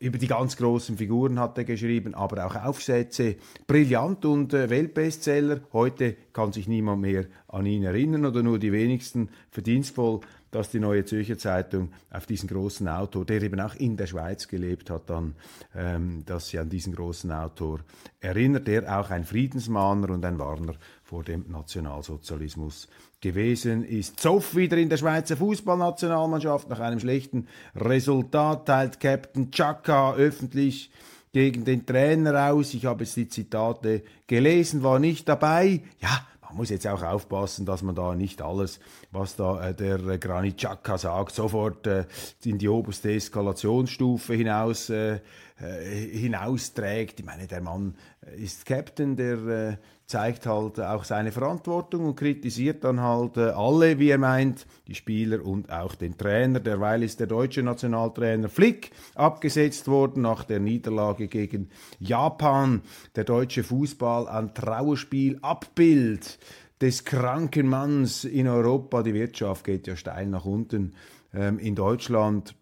über 0.00 0.18
die 0.18 0.26
ganz 0.26 0.56
großen 0.56 0.96
Figuren 0.96 1.38
hat 1.38 1.56
er 1.58 1.64
geschrieben, 1.64 2.14
aber 2.14 2.46
auch 2.46 2.56
Aufsätze, 2.56 3.36
brillant 3.66 4.24
und 4.24 4.52
äh, 4.52 4.68
Weltbestseller. 4.68 5.60
Heute 5.72 6.16
kann 6.32 6.52
sich 6.52 6.68
niemand 6.68 7.02
mehr 7.02 7.26
an 7.48 7.66
ihn 7.66 7.84
erinnern 7.84 8.26
oder 8.26 8.42
nur 8.42 8.58
die 8.58 8.72
wenigsten. 8.72 9.30
Verdienstvoll 9.50 10.20
dass 10.52 10.70
die 10.70 10.78
Neue 10.78 11.04
Zürcher 11.04 11.38
Zeitung 11.38 11.92
auf 12.10 12.26
diesen 12.26 12.48
großen 12.48 12.86
Autor, 12.86 13.24
der 13.24 13.42
eben 13.42 13.58
auch 13.58 13.74
in 13.74 13.96
der 13.96 14.06
Schweiz 14.06 14.46
gelebt 14.46 14.90
hat, 14.90 15.10
dann, 15.10 15.34
ähm, 15.74 16.22
dass 16.26 16.50
sie 16.50 16.58
an 16.58 16.68
diesen 16.68 16.94
großen 16.94 17.32
Autor 17.32 17.80
erinnert, 18.20 18.68
der 18.68 19.00
auch 19.00 19.10
ein 19.10 19.24
Friedensmahner 19.24 20.10
und 20.10 20.24
ein 20.24 20.38
Warner 20.38 20.74
vor 21.02 21.24
dem 21.24 21.50
Nationalsozialismus 21.50 22.86
gewesen 23.20 23.84
ist. 23.84 24.20
Zoff 24.20 24.54
wieder 24.54 24.76
in 24.76 24.90
der 24.90 24.98
Schweizer 24.98 25.36
Fußballnationalmannschaft 25.36 26.68
nach 26.68 26.80
einem 26.80 27.00
schlechten 27.00 27.48
Resultat 27.74 28.66
teilt 28.66 29.00
Captain 29.00 29.50
Chaka 29.50 30.14
öffentlich 30.14 30.90
gegen 31.32 31.64
den 31.64 31.86
Trainer 31.86 32.52
aus. 32.52 32.74
Ich 32.74 32.84
habe 32.84 33.04
jetzt 33.04 33.16
die 33.16 33.28
Zitate 33.28 34.02
gelesen, 34.26 34.82
war 34.82 34.98
nicht 34.98 35.28
dabei. 35.28 35.82
Ja, 36.00 36.26
man 36.52 36.58
muss 36.58 36.68
jetzt 36.68 36.86
auch 36.86 37.02
aufpassen, 37.02 37.64
dass 37.64 37.82
man 37.82 37.94
da 37.94 38.14
nicht 38.14 38.42
alles, 38.42 38.78
was 39.10 39.36
da 39.36 39.70
äh, 39.70 39.74
der 39.74 39.98
äh, 40.06 40.18
Granit 40.18 40.58
Xhaka 40.58 40.98
sagt, 40.98 41.34
sofort 41.34 41.86
äh, 41.86 42.04
in 42.44 42.58
die 42.58 42.68
oberste 42.68 43.10
Eskalationsstufe 43.10 44.34
hinaus 44.34 44.90
äh, 44.90 45.20
äh, 45.58 46.08
hinausträgt. 46.10 47.20
Ich 47.20 47.24
meine, 47.26 47.46
der 47.46 47.62
Mann 47.62 47.94
ist 48.36 48.66
Captain, 48.66 49.16
der 49.16 49.38
äh, 49.46 49.76
zeigt 50.12 50.44
halt 50.44 50.78
auch 50.78 51.04
seine 51.04 51.32
Verantwortung 51.32 52.04
und 52.04 52.16
kritisiert 52.16 52.84
dann 52.84 53.00
halt 53.00 53.38
äh, 53.38 53.48
alle, 53.54 53.98
wie 53.98 54.10
er 54.10 54.18
meint, 54.18 54.66
die 54.86 54.94
Spieler 54.94 55.42
und 55.42 55.72
auch 55.72 55.94
den 55.94 56.18
Trainer. 56.18 56.60
Derweil 56.60 57.02
ist 57.02 57.18
der 57.18 57.26
deutsche 57.26 57.62
Nationaltrainer 57.62 58.50
Flick 58.50 58.90
abgesetzt 59.14 59.88
worden 59.88 60.22
nach 60.22 60.44
der 60.44 60.60
Niederlage 60.60 61.28
gegen 61.28 61.70
Japan. 61.98 62.82
Der 63.16 63.24
deutsche 63.24 63.64
Fußball 63.64 64.28
ein 64.28 64.52
Trauerspiel, 64.52 65.38
Abbild 65.40 66.38
des 66.82 67.06
kranken 67.06 67.66
Manns 67.66 68.24
in 68.24 68.48
Europa. 68.48 69.02
Die 69.02 69.14
Wirtschaft 69.14 69.64
geht 69.64 69.86
ja 69.86 69.96
steil 69.96 70.26
nach 70.26 70.44
unten. 70.44 70.92
Ähm, 71.32 71.58
in 71.58 71.74
Deutschland 71.74 72.54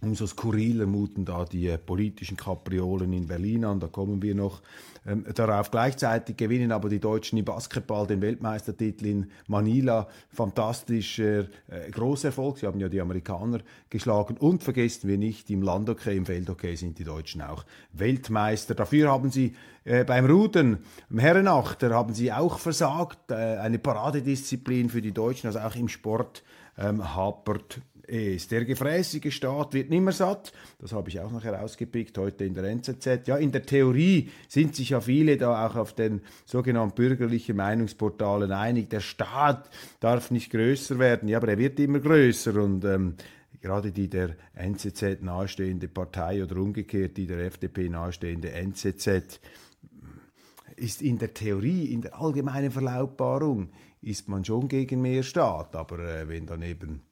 Umso 0.00 0.28
skurriler 0.28 0.86
muten 0.86 1.24
da 1.24 1.44
die 1.44 1.66
äh, 1.66 1.76
politischen 1.76 2.36
Kapriolen 2.36 3.12
in 3.12 3.26
Berlin 3.26 3.64
an, 3.64 3.80
da 3.80 3.88
kommen 3.88 4.22
wir 4.22 4.32
noch 4.32 4.62
ähm, 5.04 5.24
darauf. 5.34 5.72
Gleichzeitig 5.72 6.36
gewinnen 6.36 6.70
aber 6.70 6.88
die 6.88 7.00
Deutschen 7.00 7.36
im 7.36 7.44
Basketball 7.44 8.06
den 8.06 8.20
Weltmeistertitel 8.20 9.06
in 9.06 9.30
Manila. 9.48 10.06
Fantastischer 10.30 11.48
äh, 11.66 11.90
Großerfolg. 11.90 12.58
Sie 12.58 12.66
haben 12.66 12.78
ja 12.78 12.88
die 12.88 13.00
Amerikaner 13.00 13.58
geschlagen. 13.90 14.36
Und 14.36 14.62
vergessen 14.62 15.08
wir 15.08 15.18
nicht, 15.18 15.50
im 15.50 15.62
Landhockey, 15.62 16.16
im 16.16 16.26
Feldhockey 16.26 16.76
sind 16.76 17.00
die 17.00 17.04
Deutschen 17.04 17.42
auch 17.42 17.64
Weltmeister. 17.92 18.76
Dafür 18.76 19.10
haben 19.10 19.32
sie 19.32 19.56
äh, 19.82 20.04
beim 20.04 20.26
Rudern, 20.26 20.78
im 21.10 21.18
Herrenachter, 21.18 21.90
haben 21.90 22.14
sie 22.14 22.32
auch 22.32 22.60
versagt. 22.60 23.32
Äh, 23.32 23.34
eine 23.34 23.80
Paradedisziplin 23.80 24.90
für 24.90 25.02
die 25.02 25.12
Deutschen, 25.12 25.48
also 25.48 25.58
auch 25.58 25.74
im 25.74 25.88
Sport 25.88 26.44
ähm, 26.76 27.16
hapert 27.16 27.80
ist. 28.08 28.50
Der 28.50 28.64
gefräßige 28.64 29.32
Staat 29.32 29.74
wird 29.74 29.90
nimmer 29.90 30.12
satt. 30.12 30.52
Das 30.78 30.92
habe 30.92 31.08
ich 31.08 31.20
auch 31.20 31.30
noch 31.30 31.44
herausgepickt 31.44 32.16
heute 32.18 32.44
in 32.44 32.54
der 32.54 32.64
NZZ. 32.64 33.26
Ja, 33.26 33.36
in 33.36 33.52
der 33.52 33.62
Theorie 33.62 34.30
sind 34.48 34.74
sich 34.74 34.90
ja 34.90 35.00
viele 35.00 35.36
da 35.36 35.66
auch 35.66 35.76
auf 35.76 35.94
den 35.94 36.22
sogenannten 36.44 36.94
bürgerlichen 36.94 37.56
Meinungsportalen 37.56 38.52
einig. 38.52 38.90
Der 38.90 39.00
Staat 39.00 39.68
darf 40.00 40.30
nicht 40.30 40.50
größer 40.50 40.98
werden. 40.98 41.28
Ja, 41.28 41.38
aber 41.38 41.48
er 41.48 41.58
wird 41.58 41.78
immer 41.80 42.00
größer 42.00 42.54
und 42.62 42.84
ähm, 42.84 43.14
gerade 43.60 43.92
die 43.92 44.08
der 44.08 44.36
NZZ 44.54 45.22
nahestehende 45.22 45.88
Partei 45.88 46.42
oder 46.42 46.56
umgekehrt 46.56 47.16
die 47.16 47.26
der 47.26 47.38
FDP 47.40 47.88
nahestehende 47.88 48.52
NZZ 48.52 49.40
ist 50.78 51.02
in 51.02 51.18
der 51.18 51.34
Theorie, 51.34 51.86
in 51.92 52.02
der 52.02 52.18
allgemeinen 52.20 52.70
Verlautbarung, 52.70 53.70
ist 54.00 54.28
man 54.28 54.44
schon 54.44 54.68
gegen 54.68 55.02
mehr 55.02 55.22
Staat. 55.22 55.74
Aber 55.74 55.98
äh, 55.98 56.28
wenn 56.28 56.46
dann 56.46 56.62
eben 56.62 57.02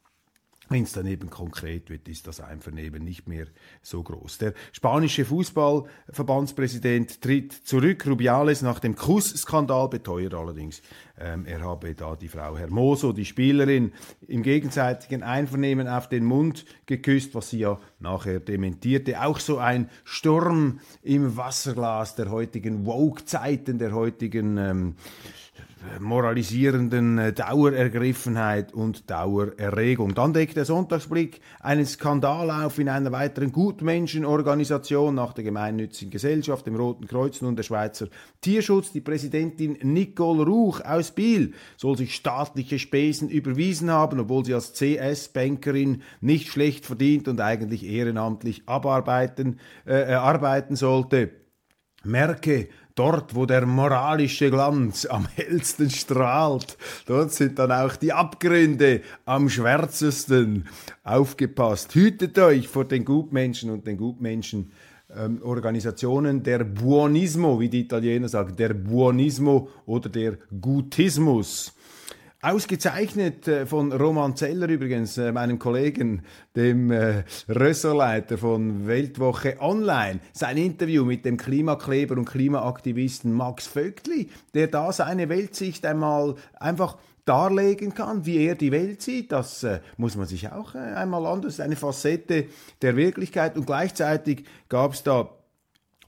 wenn 0.68 0.82
es 0.82 0.92
dann 0.92 1.06
eben 1.06 1.30
konkret 1.30 1.90
wird, 1.90 2.08
ist 2.08 2.26
das 2.26 2.40
Einvernehmen 2.40 3.04
nicht 3.04 3.28
mehr 3.28 3.46
so 3.82 4.02
groß. 4.02 4.38
Der 4.38 4.54
spanische 4.72 5.24
Fußballverbandspräsident 5.24 7.20
tritt 7.20 7.52
zurück. 7.52 8.06
Rubiales 8.06 8.62
nach 8.62 8.80
dem 8.80 8.96
Kussskandal 8.96 9.88
beteuert 9.88 10.34
allerdings, 10.34 10.82
ähm, 11.18 11.46
er 11.46 11.62
habe 11.62 11.94
da 11.94 12.16
die 12.16 12.28
Frau 12.28 12.56
Hermoso, 12.58 13.12
die 13.12 13.24
Spielerin, 13.24 13.92
im 14.26 14.42
gegenseitigen 14.42 15.22
Einvernehmen 15.22 15.88
auf 15.88 16.08
den 16.08 16.24
Mund 16.24 16.64
geküsst, 16.86 17.34
was 17.34 17.50
sie 17.50 17.60
ja 17.60 17.78
nachher 18.00 18.40
dementierte. 18.40 19.22
Auch 19.22 19.38
so 19.38 19.58
ein 19.58 19.88
Sturm 20.04 20.80
im 21.02 21.36
Wasserglas 21.36 22.16
der 22.16 22.30
heutigen 22.30 22.86
Woke-Zeiten, 22.86 23.78
der 23.78 23.92
heutigen 23.92 24.58
ähm, 24.58 24.96
moralisierenden 26.00 27.18
äh, 27.18 27.32
Dauerergriffenheit 27.32 28.72
und 28.72 29.10
Dauererregung. 29.10 30.14
Dann 30.14 30.32
deckt 30.32 30.56
der 30.56 30.64
Sonntagsblick 30.64 31.40
einen 31.60 31.86
Skandal 31.86 32.50
auf 32.50 32.78
in 32.78 32.88
einer 32.88 33.12
weiteren 33.12 33.52
Gutmenschenorganisation 33.52 35.14
nach 35.14 35.32
der 35.32 35.44
gemeinnützigen 35.44 36.10
Gesellschaft, 36.10 36.66
dem 36.66 36.76
Roten 36.76 37.06
Kreuz 37.06 37.40
und 37.42 37.56
der 37.56 37.62
Schweizer 37.62 38.08
Tierschutz. 38.40 38.92
Die 38.92 39.00
Präsidentin 39.00 39.78
Nicole 39.82 40.44
Ruch 40.44 40.80
aus 40.80 41.10
Biel 41.10 41.54
soll 41.76 41.96
sich 41.96 42.14
staatliche 42.14 42.78
Spesen 42.78 43.28
überwiesen 43.28 43.90
haben, 43.90 44.20
obwohl 44.20 44.44
sie 44.44 44.54
als 44.54 44.72
CS-Bankerin 44.74 46.02
nicht 46.20 46.48
schlecht 46.48 46.86
verdient 46.86 47.28
und 47.28 47.40
eigentlich 47.40 47.84
ehrenamtlich 47.84 48.68
abarbeiten, 48.68 49.60
äh, 49.86 50.12
arbeiten 50.12 50.76
sollte. 50.76 51.30
Merke, 52.04 52.68
Dort, 52.96 53.34
wo 53.34 53.44
der 53.44 53.66
moralische 53.66 54.50
Glanz 54.50 55.04
am 55.04 55.28
hellsten 55.34 55.90
strahlt, 55.90 56.78
dort 57.04 57.30
sind 57.30 57.58
dann 57.58 57.70
auch 57.70 57.94
die 57.94 58.14
Abgründe 58.14 59.02
am 59.26 59.50
schwärzesten. 59.50 60.66
Aufgepasst. 61.04 61.94
Hütet 61.94 62.38
euch 62.38 62.68
vor 62.68 62.86
den 62.86 63.04
Gutmenschen 63.04 63.68
und 63.68 63.86
den 63.86 63.98
Gutmenschen. 63.98 64.72
Ähm, 65.14 65.42
Organisationen 65.42 66.42
der 66.42 66.64
Buonismo, 66.64 67.60
wie 67.60 67.68
die 67.68 67.80
Italiener 67.82 68.30
sagen, 68.30 68.56
der 68.56 68.72
Buonismo 68.72 69.68
oder 69.84 70.08
der 70.08 70.38
Gutismus. 70.58 71.75
Ausgezeichnet 72.46 73.48
äh, 73.48 73.66
von 73.66 73.90
Roman 73.90 74.36
Zeller 74.36 74.68
übrigens, 74.68 75.18
äh, 75.18 75.32
meinem 75.32 75.58
Kollegen, 75.58 76.22
dem 76.54 76.92
äh, 76.92 77.24
Ressortleiter 77.48 78.38
von 78.38 78.86
Weltwoche 78.86 79.56
Online, 79.58 80.20
sein 80.32 80.56
Interview 80.56 81.04
mit 81.04 81.24
dem 81.24 81.38
Klimakleber 81.38 82.16
und 82.16 82.24
Klimaaktivisten 82.24 83.32
Max 83.32 83.66
Vögtli, 83.66 84.30
der 84.54 84.68
da 84.68 84.92
seine 84.92 85.28
Weltsicht 85.28 85.84
einmal 85.84 86.36
einfach 86.54 86.98
darlegen 87.24 87.94
kann, 87.94 88.24
wie 88.26 88.38
er 88.46 88.54
die 88.54 88.70
Welt 88.70 89.02
sieht. 89.02 89.32
Das 89.32 89.64
äh, 89.64 89.80
muss 89.96 90.14
man 90.14 90.28
sich 90.28 90.52
auch 90.52 90.76
äh, 90.76 90.78
einmal 90.78 91.26
anders, 91.26 91.58
eine 91.58 91.74
Facette 91.74 92.46
der 92.80 92.94
Wirklichkeit. 92.94 93.56
Und 93.56 93.66
gleichzeitig 93.66 94.44
gab 94.68 94.92
es 94.92 95.02
da 95.02 95.35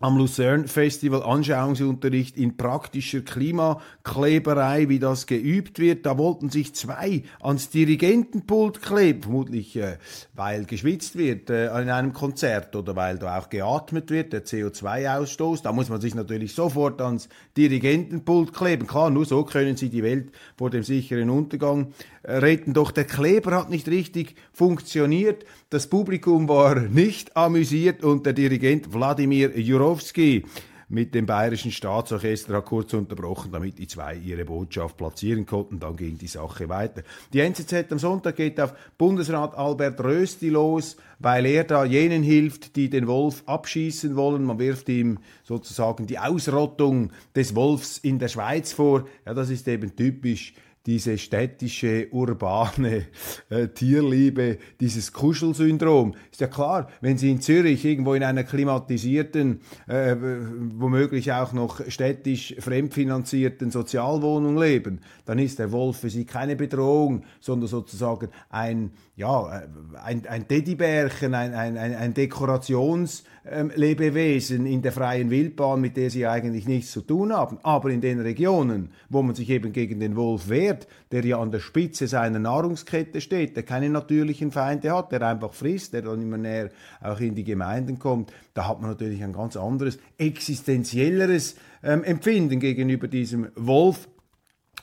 am 0.01 0.17
Lucerne 0.17 0.69
Festival 0.69 1.23
Anschauungsunterricht 1.23 2.37
in 2.37 2.57
praktischer 2.57 3.21
Klimakleberei, 3.23 4.89
wie 4.89 4.99
das 4.99 5.27
geübt 5.27 5.79
wird. 5.79 6.07
Da 6.07 6.19
wollten 6.19 6.51
sich 6.51 6.75
zwei 6.75 7.25
ans 7.41 7.71
Dirigentenpult 7.71 8.81
kleben, 8.81 9.23
vermutlich 9.23 9.77
äh, 9.77 9.99
weil 10.35 10.65
geschwitzt 10.65 11.17
wird 11.17 11.51
äh, 11.51 11.67
in 11.83 11.91
einem 11.91 12.13
Konzert 12.13 12.77
oder 12.77 12.95
weil 12.95 13.19
da 13.19 13.39
auch 13.39 13.49
geatmet 13.49 14.11
wird, 14.11 14.33
der 14.33 14.45
CO2-Ausstoß. 14.45 15.63
Da 15.63 15.73
muss 15.73 15.89
man 15.89 16.01
sich 16.01 16.15
natürlich 16.15 16.55
sofort 16.55 17.01
ans 17.01 17.29
Dirigentenpult 17.57 18.55
kleben. 18.55 18.87
Klar, 18.87 19.11
nur 19.11 19.25
so 19.25 19.45
können 19.45 19.77
sie 19.77 19.89
die 19.89 20.05
Welt 20.05 20.31
vor 20.57 20.71
dem 20.71 20.85
sicheren 20.85 21.31
Untergang 21.31 21.93
retten. 22.29 22.75
Doch 22.75 22.91
der 22.91 23.05
Kleber 23.05 23.57
hat 23.57 23.71
nicht 23.71 23.88
richtig 23.88 24.35
funktioniert. 24.53 25.45
Das 25.71 25.88
Publikum 25.88 26.49
war 26.49 26.77
nicht 26.77 27.37
amüsiert 27.37 28.05
und 28.05 28.27
der 28.27 28.35
Dirigent 28.35 28.93
Wladimir 28.93 29.59
Jurowski 29.59 30.45
mit 30.91 31.14
dem 31.14 31.27
Bayerischen 31.27 31.71
Staatsorchester 31.71 32.55
hat 32.55 32.64
kurz 32.64 32.95
unterbrochen, 32.95 33.53
damit 33.53 33.79
die 33.79 33.87
zwei 33.87 34.14
ihre 34.14 34.47
Botschaft 34.47 34.97
platzieren 34.97 35.45
konnten. 35.45 35.79
Dann 35.79 35.97
ging 35.97 36.17
die 36.17 36.29
Sache 36.29 36.69
weiter. 36.71 37.03
Die 37.33 37.41
NZZ 37.41 37.93
am 37.93 37.99
Sonntag 37.99 38.37
geht 38.37 38.59
auf 38.59 38.73
Bundesrat 38.97 39.55
Albert 39.55 40.03
Rösti 40.03 40.49
los, 40.49 40.97
weil 41.19 41.45
er 41.45 41.64
da 41.64 41.85
jenen 41.85 42.23
hilft, 42.23 42.75
die 42.77 42.88
den 42.88 43.07
Wolf 43.07 43.43
abschießen 43.45 44.17
wollen. 44.17 44.45
Man 44.45 44.59
wirft 44.59 44.88
ihm 44.88 45.19
sozusagen 45.45 46.07
die 46.07 46.19
Ausrottung 46.19 47.12
des 47.37 47.55
Wolfs 47.55 47.99
in 47.99 48.19
der 48.19 48.29
Schweiz 48.29 48.73
vor. 48.73 49.07
Ja, 49.27 49.35
das 49.35 49.51
ist 49.51 49.69
eben 49.69 49.95
typisch 49.95 50.55
diese 50.88 51.18
städtische, 51.18 52.09
urbane 52.12 53.09
äh, 53.51 53.68
Tierliebe, 53.68 54.57
dieses 54.81 55.12
Kuschelsyndrom. 55.12 56.14
Ist 56.33 56.40
ja 56.40 56.46
klar, 56.46 56.88
wenn 57.03 57.18
Sie 57.18 57.31
in 57.31 57.42
Zürich 57.42 57.85
irgendwo 57.85 58.14
in 58.14 58.24
einer 58.24 58.42
klimatisierten, 58.42 59.61
äh, 59.87 60.16
womöglich 60.18 61.31
auch 61.31 61.53
noch 61.53 61.83
städtisch 61.88 62.55
fremdfinanzierten 62.59 63.70
Sozialwohnung 63.70 64.57
leben, 64.57 65.01
dann 65.27 65.38
ist 65.38 65.59
der 65.59 65.72
Wolf 65.72 65.98
für 65.98 66.09
Sie 66.09 66.24
keine 66.24 66.57
Bedrohung, 66.57 67.22
sondern 67.38 67.68
sozusagen 67.68 68.31
ein, 68.48 68.90
ja, 69.19 69.63
äh, 69.63 69.69
ein, 70.01 70.27
ein 70.27 70.47
Teddybärchen, 70.47 71.35
ein, 71.35 71.53
ein, 71.53 71.77
ein 71.77 72.15
Dekorations- 72.15 73.25
ähm, 73.51 73.71
in 73.71 74.83
der 74.83 74.93
freien 74.93 75.31
Wildbahn, 75.31 75.81
mit 75.81 75.97
der 75.97 76.11
sie 76.11 76.27
eigentlich 76.27 76.69
nichts 76.69 76.93
zu 76.93 77.01
tun 77.01 77.33
haben. 77.33 77.59
Aber 77.65 77.91
in 77.91 78.01
den 78.01 78.21
Regionen, 78.21 78.91
wo 79.09 79.23
man 79.23 79.35
sich 79.35 79.51
eben 79.51 79.73
gegen 79.73 79.99
den 79.99 80.15
Wolf 80.15 80.49
wehrt, 80.49 80.87
der 81.11 81.25
ja 81.25 81.41
an 81.41 81.51
der 81.51 81.59
Spitze 81.59 82.07
seiner 82.07 82.39
Nahrungskette 82.39 83.21
steht, 83.21 83.57
der 83.57 83.65
keine 83.65 83.91
natürlichen 83.91 84.53
Feinde 84.53 84.95
hat, 84.95 85.11
der 85.11 85.23
einfach 85.23 85.53
frisst, 85.53 85.95
der 85.95 86.03
dann 86.03 86.23
immer 86.23 86.39
näher 86.39 86.71
auch 87.01 87.19
in 87.19 87.35
die 87.35 87.45
Gemeinden 87.45 87.99
kommt, 87.99 88.33
da 88.55 88.69
hat 88.69 88.81
man 88.81 88.91
natürlich 88.91 89.25
ein 89.25 89.33
ganz 89.33 89.57
anderes, 89.57 89.99
existenzielleres 90.17 91.57
ähm, 91.83 92.05
Empfinden 92.05 92.61
gegenüber 92.61 93.09
diesem 93.09 93.49
Wolf. 93.57 94.09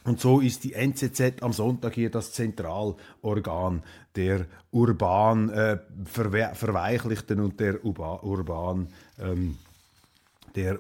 Und 0.05 0.19
so 0.19 0.39
ist 0.39 0.63
die 0.63 0.73
NZZ 0.73 1.41
am 1.41 1.51
Sonntag 1.51 1.95
hier 1.95 2.11
das 2.11 2.31
Zentralorgan 2.31 3.83
der 4.15 4.45
urban 4.71 5.49
äh, 5.49 5.79
verwe 6.05 6.51
verweichlichten 6.53 7.39
und 7.39 7.59
der 7.59 7.83
Uba 7.83 8.19
urban 8.21 8.87
ähm, 9.19 9.57
der 10.55 10.79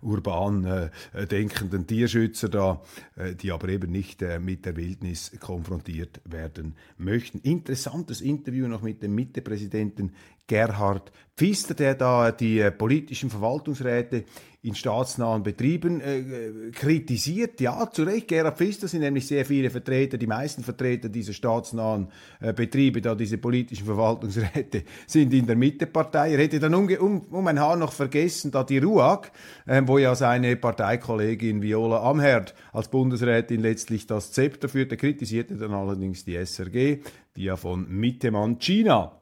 urban 0.00 0.64
äh, 0.64 1.26
denkenden 1.26 1.86
Tierschützer 1.86 2.48
da, 2.48 2.82
äh, 3.16 3.34
die 3.34 3.52
aber 3.52 3.68
eben 3.68 3.92
nicht 3.92 4.22
äh, 4.22 4.40
mit 4.40 4.66
der 4.66 4.76
Wildnis 4.76 5.30
konfrontiert 5.38 6.20
werden 6.24 6.74
möchten. 6.98 7.38
Interessantes 7.40 8.20
Interview 8.20 8.66
noch 8.66 8.82
mit 8.82 9.02
dem 9.02 9.14
Mittepräsidenten 9.14 10.12
Gerhard 10.46 11.12
Pfister, 11.36 11.74
der 11.74 11.94
da 11.94 12.32
die 12.32 12.58
äh, 12.58 12.72
politischen 12.72 13.30
Verwaltungsräte 13.30 14.24
in 14.62 14.74
staatsnahen 14.74 15.42
Betrieben 15.42 16.00
äh, 16.00 16.70
kritisiert. 16.72 17.60
Ja, 17.62 17.90
zu 17.90 18.02
Recht, 18.02 18.28
Gerhard 18.28 18.58
Pfister 18.58 18.88
sind 18.88 19.00
nämlich 19.00 19.26
sehr 19.26 19.46
viele 19.46 19.70
Vertreter, 19.70 20.18
die 20.18 20.26
meisten 20.26 20.62
Vertreter 20.62 21.08
dieser 21.08 21.32
staatsnahen 21.32 22.08
äh, 22.40 22.52
Betriebe, 22.52 23.00
da 23.00 23.14
diese 23.14 23.38
politischen 23.38 23.86
Verwaltungsräte, 23.86 24.84
sind 25.06 25.32
in 25.32 25.46
der 25.46 25.56
Mittepartei. 25.56 26.32
Er 26.32 26.38
hätte 26.38 26.60
dann 26.60 26.74
um, 26.74 26.88
um, 26.88 27.20
um 27.30 27.46
ein 27.46 27.58
Haar 27.58 27.76
noch 27.76 27.92
vergessen, 27.92 28.50
da 28.50 28.62
die 28.62 28.78
RUAG, 28.78 29.32
äh, 29.64 29.82
wo 29.86 29.96
ja 29.96 30.14
seine 30.14 30.56
Parteikollegin 30.56 31.62
Viola 31.62 32.02
Amherd 32.02 32.54
als 32.72 32.88
Bundesrätin 32.88 33.60
letztlich 33.60 34.06
das 34.06 34.32
Zepter 34.32 34.68
führte, 34.68 34.98
kritisierte 34.98 35.56
dann 35.56 35.72
allerdings 35.72 36.26
die 36.26 36.36
SRG, 36.36 36.98
die 37.36 37.44
ja 37.44 37.56
von 37.56 37.88
Mittemann 37.88 38.58
China 38.58 39.19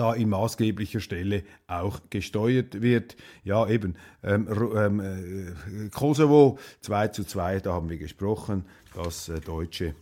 da 0.00 0.14
in 0.14 0.30
maßgeblicher 0.30 1.00
Stelle 1.00 1.42
auch 1.66 2.00
gesteuert 2.08 2.80
wird. 2.80 3.16
Ja, 3.44 3.68
eben 3.68 3.96
ähm, 4.22 4.48
ähm, 4.74 5.00
äh, 5.00 5.88
Kosovo 5.90 6.58
2 6.80 7.08
zu 7.08 7.24
2, 7.24 7.60
da 7.60 7.74
haben 7.74 7.90
wir 7.90 7.98
gesprochen, 7.98 8.64
das 8.94 9.28
äh, 9.28 9.40
deutsche, 9.40 9.94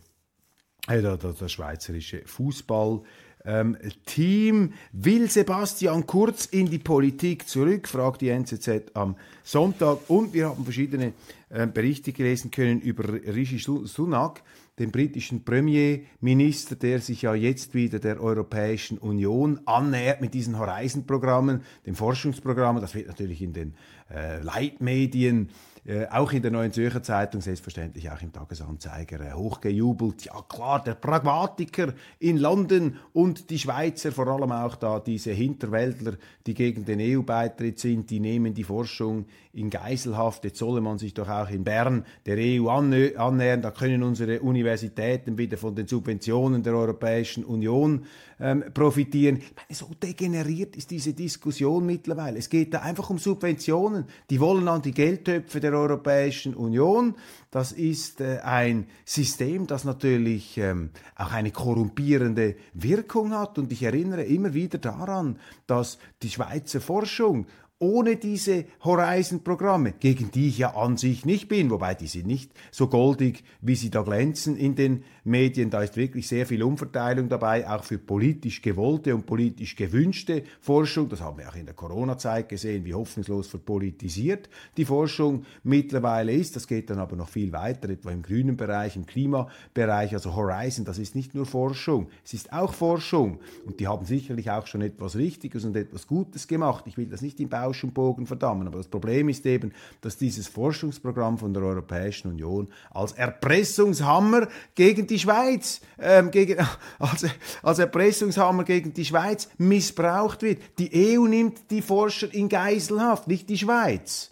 äh, 0.87 1.01
das 1.01 1.51
schweizerische 1.51 2.21
Fußball. 2.25 3.01
Ähm, 3.43 3.77
Team 4.05 4.73
will 4.93 5.29
Sebastian 5.29 6.05
Kurz 6.07 6.45
in 6.45 6.69
die 6.69 6.79
Politik 6.79 7.47
zurück, 7.47 7.87
fragt 7.87 8.21
die 8.21 8.29
NZZ 8.29 8.91
am 8.93 9.17
Sonntag. 9.43 10.09
Und 10.09 10.33
wir 10.33 10.49
haben 10.49 10.63
verschiedene 10.63 11.13
äh, 11.49 11.67
Berichte 11.67 12.13
gelesen 12.13 12.51
können 12.51 12.79
über 12.79 13.03
Rishi 13.13 13.59
Sunak, 13.59 14.43
dem 14.79 14.91
britischen 14.91 15.43
Premierminister, 15.43 16.75
der 16.75 16.99
sich 16.99 17.23
ja 17.23 17.35
jetzt 17.35 17.73
wieder 17.73 17.99
der 17.99 18.21
Europäischen 18.21 18.97
Union 18.97 19.59
annähert 19.65 20.21
mit 20.21 20.33
diesen 20.33 20.57
Horizon-Programmen, 20.57 21.61
den 21.85 21.95
Forschungsprogrammen. 21.95 22.81
Das 22.81 22.95
wird 22.95 23.07
natürlich 23.07 23.41
in 23.41 23.53
den 23.53 23.73
äh, 24.09 24.41
Leitmedien 24.41 25.49
äh, 25.85 26.07
auch 26.07 26.31
in 26.31 26.41
der 26.41 26.51
Neuen 26.51 26.71
Zürcher 26.71 27.01
Zeitung, 27.01 27.41
selbstverständlich 27.41 28.09
auch 28.09 28.21
im 28.21 28.31
Tagesanzeiger, 28.31 29.21
äh, 29.21 29.33
hochgejubelt. 29.33 30.25
Ja 30.25 30.41
klar, 30.47 30.83
der 30.83 30.95
Pragmatiker 30.95 31.93
in 32.19 32.37
London 32.37 32.97
und 33.13 33.49
die 33.49 33.59
Schweizer, 33.59 34.11
vor 34.11 34.27
allem 34.27 34.51
auch 34.51 34.75
da 34.75 34.99
diese 34.99 35.31
Hinterwäldler, 35.31 36.13
die 36.45 36.53
gegen 36.53 36.85
den 36.85 36.99
EU-Beitritt 36.99 37.79
sind, 37.79 38.09
die 38.09 38.19
nehmen 38.19 38.53
die 38.53 38.63
Forschung 38.63 39.25
in 39.53 39.69
Geiselhaft. 39.69 40.45
Jetzt 40.45 40.59
solle 40.59 40.81
man 40.81 40.97
sich 40.97 41.13
doch 41.13 41.27
auch 41.27 41.49
in 41.49 41.63
Bern 41.63 42.05
der 42.25 42.37
EU 42.37 42.69
annähern. 42.69 43.61
Da 43.61 43.71
können 43.71 44.03
unsere 44.03 44.41
Universitäten 44.41 45.37
wieder 45.37 45.57
von 45.57 45.75
den 45.75 45.87
Subventionen 45.87 46.63
der 46.63 46.75
Europäischen 46.75 47.43
Union 47.43 48.05
ähm, 48.39 48.63
profitieren. 48.73 49.37
Ich 49.37 49.53
meine, 49.55 49.75
so 49.75 49.91
degeneriert 50.01 50.75
ist 50.75 50.91
diese 50.91 51.13
Diskussion 51.13 51.85
mittlerweile. 51.85 52.37
Es 52.37 52.49
geht 52.49 52.73
da 52.73 52.81
einfach 52.81 53.09
um 53.09 53.17
Subventionen. 53.17 54.05
Die 54.29 54.39
wollen 54.39 54.67
an 54.67 54.81
die 54.81 54.93
Geldtöpfe 54.93 55.59
der 55.59 55.68
Europäischen 55.77 56.53
Union. 56.53 57.15
Das 57.51 57.71
ist 57.71 58.21
äh, 58.21 58.39
ein 58.39 58.87
System, 59.05 59.67
das 59.67 59.83
natürlich 59.83 60.57
ähm, 60.57 60.91
auch 61.15 61.31
eine 61.31 61.51
korrumpierende 61.51 62.55
Wirkung 62.73 63.31
hat. 63.33 63.57
Und 63.57 63.71
ich 63.71 63.83
erinnere 63.83 64.23
immer 64.23 64.53
wieder 64.53 64.77
daran, 64.77 65.39
dass 65.67 65.97
die 66.21 66.29
Schweizer 66.29 66.81
Forschung 66.81 67.45
ohne 67.79 68.17
diese 68.17 68.65
Horizon-Programme, 68.83 69.93
gegen 69.93 70.31
die 70.31 70.49
ich 70.49 70.57
ja 70.57 70.75
an 70.75 70.97
sich 70.97 71.25
nicht 71.25 71.47
bin, 71.47 71.69
wobei 71.69 71.95
die 71.95 72.07
sind 72.07 72.27
nicht 72.27 72.51
so 72.71 72.87
goldig, 72.87 73.43
wie 73.61 73.75
sie 73.75 73.89
da 73.89 74.01
glänzen 74.01 74.57
in 74.57 74.75
den 74.75 75.05
Medien. 75.29 75.69
Da 75.69 75.81
ist 75.81 75.95
wirklich 75.95 76.27
sehr 76.27 76.45
viel 76.45 76.61
Umverteilung 76.63 77.29
dabei, 77.29 77.69
auch 77.69 77.83
für 77.83 77.97
politisch 77.97 78.61
gewollte 78.61 79.15
und 79.15 79.25
politisch 79.25 79.75
gewünschte 79.75 80.43
Forschung. 80.59 81.07
Das 81.07 81.21
haben 81.21 81.37
wir 81.37 81.47
auch 81.47 81.55
in 81.55 81.65
der 81.65 81.75
Corona-Zeit 81.75 82.49
gesehen, 82.49 82.83
wie 82.83 82.93
hoffnungslos 82.93 83.47
verpolitisiert 83.47 84.49
die 84.75 84.85
Forschung 84.85 85.45
mittlerweile 85.63 86.33
ist. 86.33 86.55
Das 86.55 86.67
geht 86.67 86.89
dann 86.89 86.99
aber 86.99 87.15
noch 87.15 87.29
viel 87.29 87.53
weiter, 87.53 87.89
etwa 87.89 88.11
im 88.11 88.21
grünen 88.21 88.57
Bereich, 88.57 88.97
im 88.97 89.05
Klimabereich. 89.05 90.13
Also 90.13 90.35
Horizon, 90.35 90.83
das 90.83 90.99
ist 90.99 91.15
nicht 91.15 91.33
nur 91.33 91.45
Forschung, 91.45 92.09
es 92.25 92.33
ist 92.33 92.51
auch 92.51 92.73
Forschung. 92.73 93.39
Und 93.65 93.79
die 93.79 93.87
haben 93.87 94.05
sicherlich 94.05 94.51
auch 94.51 94.67
schon 94.67 94.81
etwas 94.81 95.15
Richtiges 95.15 95.63
und 95.63 95.77
etwas 95.77 96.07
Gutes 96.07 96.47
gemacht. 96.47 96.85
Ich 96.87 96.97
will 96.97 97.05
das 97.05 97.21
nicht 97.21 97.39
im 97.39 97.47
Bau 97.47 97.69
Bausch 97.69 97.83
und 97.83 97.93
Bogen 97.93 98.25
verdammen. 98.25 98.67
Aber 98.67 98.77
das 98.77 98.87
Problem 98.87 99.29
ist 99.29 99.45
eben, 99.45 99.73
dass 100.01 100.17
dieses 100.17 100.47
Forschungsprogramm 100.47 101.37
von 101.37 101.53
der 101.53 101.63
Europäischen 101.63 102.29
Union 102.31 102.67
als 102.89 103.11
Erpressungshammer 103.11 104.47
gegen 104.75 105.05
die 105.05 105.18
Schweiz, 105.19 105.81
ähm, 105.99 106.31
gegen, 106.31 106.57
als, 106.99 107.25
als 107.61 107.79
Erpressungshammer 107.79 108.63
gegen 108.63 108.93
die 108.93 109.05
Schweiz 109.05 109.49
missbraucht 109.57 110.41
wird. 110.41 110.61
Die 110.79 111.17
EU 111.17 111.27
nimmt 111.27 111.69
die 111.69 111.81
Forscher 111.81 112.33
in 112.33 112.49
Geiselhaft, 112.49 113.27
nicht 113.27 113.49
die 113.49 113.57
Schweiz, 113.57 114.31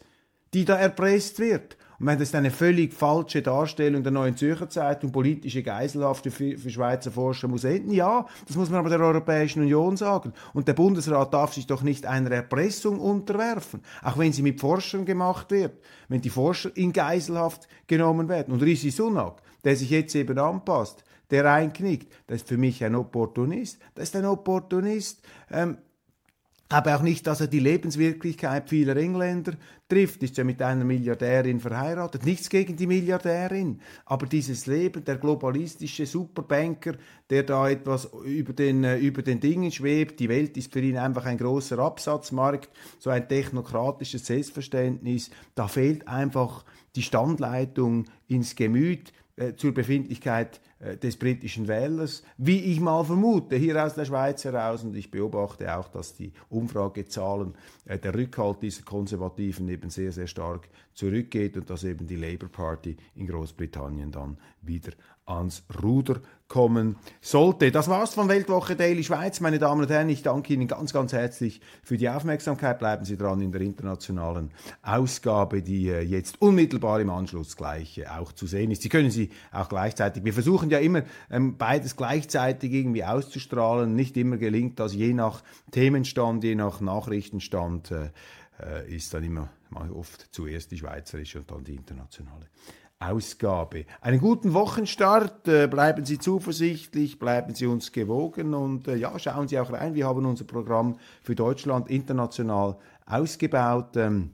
die 0.53 0.65
da 0.65 0.75
erpresst 0.75 1.39
wird. 1.39 1.77
Und 1.99 2.05
wenn 2.05 2.19
das 2.19 2.35
eine 2.35 2.51
völlig 2.51 2.93
falsche 2.93 3.41
Darstellung 3.41 4.03
der 4.03 4.11
Neuen 4.11 4.37
Zürcher 4.37 4.69
Zeitung, 4.69 5.11
politische 5.11 5.63
Geiselhaft 5.63 6.23
für, 6.25 6.57
für 6.57 6.69
Schweizer 6.69 7.11
Forscher 7.11 7.47
muss 7.47 7.63
enden, 7.63 7.91
ja, 7.91 8.27
das 8.45 8.55
muss 8.55 8.69
man 8.69 8.79
aber 8.79 8.89
der 8.89 8.99
Europäischen 8.99 9.63
Union 9.63 9.97
sagen. 9.97 10.33
Und 10.53 10.67
der 10.67 10.73
Bundesrat 10.73 11.33
darf 11.33 11.55
sich 11.55 11.65
doch 11.65 11.81
nicht 11.81 12.05
einer 12.05 12.29
Erpressung 12.29 12.99
unterwerfen, 12.99 13.81
auch 14.03 14.17
wenn 14.19 14.31
sie 14.31 14.43
mit 14.43 14.59
Forschern 14.59 15.05
gemacht 15.05 15.49
wird, 15.49 15.73
wenn 16.07 16.21
die 16.21 16.29
Forscher 16.29 16.69
in 16.75 16.93
Geiselhaft 16.93 17.67
genommen 17.87 18.29
werden. 18.29 18.53
Und 18.53 18.61
Rishi 18.61 18.91
Sunak, 18.91 19.41
der 19.63 19.75
sich 19.75 19.89
jetzt 19.89 20.15
eben 20.15 20.37
anpasst, 20.37 21.03
der 21.29 21.51
einknickt, 21.51 22.11
das 22.27 22.37
ist 22.37 22.47
für 22.47 22.57
mich 22.57 22.83
ein 22.83 22.95
Opportunist. 22.95 23.79
Das 23.95 24.09
ist 24.09 24.15
ein 24.15 24.25
Opportunist, 24.25 25.21
ähm, 25.51 25.77
aber 26.69 26.97
auch 26.97 27.01
nicht, 27.01 27.25
dass 27.25 27.39
er 27.39 27.47
die 27.47 27.61
Lebenswirklichkeit 27.61 28.69
vieler 28.69 28.97
Engländer 28.97 29.53
trifft, 29.87 30.21
ist 30.23 30.35
ja 30.35 30.43
mit 30.43 30.61
einer 30.61 30.83
Milliardärin 30.83 31.61
verheiratet. 31.61 32.25
Nichts 32.25 32.49
gegen 32.49 32.75
die 32.75 32.87
Milliardärin, 32.87 33.79
aber 34.05 34.25
dieses 34.25 34.65
Leben, 34.65 35.05
der 35.05 35.15
globalistische 35.15 36.05
Superbanker, 36.05 36.95
der 37.29 37.43
da 37.43 37.69
etwas 37.69 38.09
über 38.25 38.51
den, 38.51 38.83
äh, 38.83 38.97
über 38.97 39.21
den 39.21 39.39
Dingen 39.39 39.71
schwebt, 39.71 40.19
die 40.19 40.27
Welt 40.27 40.57
ist 40.57 40.73
für 40.73 40.81
ihn 40.81 40.97
einfach 40.97 41.25
ein 41.25 41.37
großer 41.37 41.79
Absatzmarkt, 41.79 42.69
so 42.99 43.11
ein 43.11 43.29
technokratisches 43.29 44.25
Selbstverständnis, 44.25 45.31
da 45.55 45.69
fehlt 45.69 46.05
einfach 46.09 46.65
die 46.97 47.03
Standleitung 47.03 48.05
ins 48.27 48.57
Gemüt 48.57 49.13
äh, 49.37 49.55
zur 49.55 49.71
Befindlichkeit 49.71 50.59
äh, 50.79 50.97
des 50.97 51.15
britischen 51.15 51.67
Wählers, 51.67 52.23
wie 52.37 52.59
ich 52.59 52.79
mal 52.79 53.03
vermute, 53.03 53.55
hier 53.55 53.85
aus 53.85 53.93
der 53.93 54.05
Schweiz 54.05 54.43
heraus. 54.43 54.83
Und 54.83 54.95
ich 54.95 55.11
beobachte 55.11 55.77
auch, 55.77 55.89
dass 55.89 56.15
die 56.15 56.33
Umfragezahlen, 56.49 57.53
äh, 57.85 57.99
der 57.99 58.15
Rückhalt 58.15 58.63
dieser 58.63 58.81
Konservativen 58.81 59.69
eben 59.69 59.91
sehr, 59.91 60.11
sehr 60.11 60.25
stark 60.25 60.67
zurückgeht 60.95 61.55
und 61.55 61.69
dass 61.69 61.83
eben 61.83 62.07
die 62.07 62.15
Labour 62.15 62.49
Party 62.49 62.97
in 63.13 63.27
Großbritannien 63.27 64.11
dann 64.11 64.37
wieder 64.63 64.93
ans 65.27 65.63
Ruder 65.83 66.19
kommen 66.47 66.95
sollte. 67.19 67.71
Das 67.71 67.89
war's 67.89 68.13
von 68.13 68.29
Weltwoche 68.29 68.75
Daily 68.75 69.03
Schweiz. 69.03 69.39
Meine 69.41 69.59
Damen 69.59 69.81
und 69.81 69.89
Herren, 69.89 70.09
ich 70.09 70.23
danke 70.23 70.53
Ihnen 70.53 70.67
ganz, 70.67 70.93
ganz 70.93 71.11
herzlich 71.13 71.61
für 71.83 71.97
die 71.97 72.09
Aufmerksamkeit. 72.09 72.79
Bleiben 72.79 73.05
Sie 73.05 73.17
dran 73.17 73.41
in 73.41 73.51
der 73.51 73.61
internationalen 73.61 74.51
Ausgabe, 74.81 75.61
die 75.61 75.89
äh, 75.89 76.01
jetzt 76.01 76.41
unmittelbar 76.41 77.01
im 77.01 77.09
Anschluss 77.09 77.57
gleich 77.57 77.97
äh, 77.97 78.07
auch 78.07 78.31
zu 78.31 78.47
sehen 78.47 78.71
ist. 78.71 78.81
Sie 78.81 78.89
können 78.89 79.11
sie 79.11 79.29
auch 79.51 79.67
gleichzeitig. 79.67 80.23
Wir 80.23 80.33
versuchen 80.33 80.69
ja 80.69 80.79
immer 80.79 81.03
ähm, 81.29 81.57
beides 81.57 81.95
gleichzeitig 81.95 82.71
irgendwie 82.71 83.03
auszustrahlen. 83.03 83.93
Nicht 83.95 84.15
immer 84.15 84.37
gelingt 84.37 84.79
das, 84.79 84.93
je 84.93 85.13
nach 85.13 85.43
Themenstand, 85.71 86.43
je 86.43 86.55
nach 86.55 86.79
Nachrichtenstand. 86.79 87.91
Äh, 87.91 88.09
ist 88.87 89.13
dann 89.13 89.23
immer 89.23 89.49
oft 89.93 90.33
zuerst 90.33 90.71
die 90.71 90.77
schweizerische 90.77 91.39
und 91.39 91.51
dann 91.51 91.63
die 91.63 91.75
internationale. 91.75 92.47
Ausgabe. 92.99 93.85
Einen 94.01 94.19
guten 94.19 94.53
Wochenstart, 94.53 95.47
äh, 95.47 95.67
bleiben 95.67 96.03
Sie 96.03 96.17
zuversichtlich, 96.17 97.19
bleiben 97.19 97.53
Sie 97.53 97.67
uns 97.67 97.91
gewogen 97.91 98.53
und 98.53 98.87
äh, 98.87 98.95
ja, 98.95 99.17
schauen 99.19 99.47
Sie 99.47 99.59
auch 99.59 99.71
rein. 99.71 99.93
Wir 99.93 100.07
haben 100.07 100.25
unser 100.25 100.45
Programm 100.45 100.97
für 101.21 101.35
Deutschland 101.35 101.89
international 101.89 102.77
ausgebaut. 103.05 103.95
Ähm, 103.97 104.31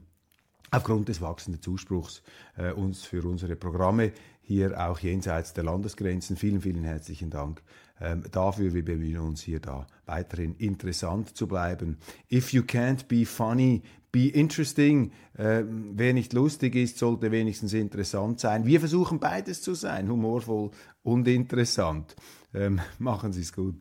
aufgrund 0.70 1.08
des 1.08 1.20
wachsenden 1.20 1.62
Zuspruchs 1.62 2.22
äh, 2.56 2.72
uns 2.72 3.04
für 3.04 3.22
unsere 3.28 3.54
Programme 3.54 4.12
hier 4.40 4.78
auch 4.78 4.98
jenseits 4.98 5.52
der 5.52 5.64
Landesgrenzen. 5.64 6.36
Vielen, 6.36 6.60
vielen 6.60 6.84
herzlichen 6.84 7.30
Dank 7.30 7.62
ähm, 8.00 8.24
dafür. 8.30 8.74
Wir 8.74 8.84
bemühen 8.84 9.20
uns 9.20 9.42
hier 9.42 9.60
da 9.60 9.86
weiterhin 10.06 10.54
interessant 10.56 11.36
zu 11.36 11.46
bleiben. 11.46 11.98
If 12.30 12.52
you 12.52 12.62
can't 12.62 13.06
be 13.08 13.24
funny, 13.24 13.82
be 14.14 14.28
interesting. 14.28 15.10
Äh, 15.36 15.64
wer 15.66 16.14
nicht 16.14 16.32
lustig 16.32 16.76
ist, 16.76 16.98
sollte 16.98 17.32
wenigstens 17.32 17.72
interessant 17.72 18.38
sein. 18.38 18.64
Wir 18.64 18.78
versuchen 18.78 19.18
beides 19.18 19.60
zu 19.60 19.74
sein, 19.74 20.08
humorvoll 20.08 20.70
und 21.02 21.26
interessant. 21.26 22.14
Ähm, 22.54 22.80
machen 22.98 23.32
Sie 23.32 23.40
es 23.40 23.52
gut. 23.52 23.74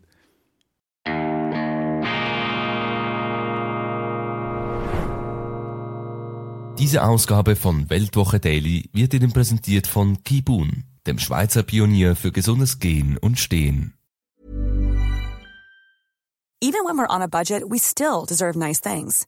Diese 6.79 7.03
Ausgabe 7.03 7.55
von 7.55 7.91
Weltwoche 7.91 8.39
Daily 8.39 8.89
wird 8.91 9.13
Ihnen 9.13 9.31
präsentiert 9.31 9.85
von 9.85 10.23
Kibun, 10.23 10.85
dem 11.05 11.19
Schweizer 11.19 11.61
Pionier 11.61 12.15
für 12.15 12.31
gesundes 12.31 12.79
Gehen 12.79 13.17
und 13.19 13.37
Stehen. 13.37 13.93
Even 16.59 16.85
when 16.85 16.97
we're 16.97 17.13
on 17.13 17.21
a 17.21 17.27
budget, 17.27 17.63
we 17.69 17.77
still 17.77 18.25
deserve 18.25 18.57
nice 18.57 18.79
things. 18.81 19.27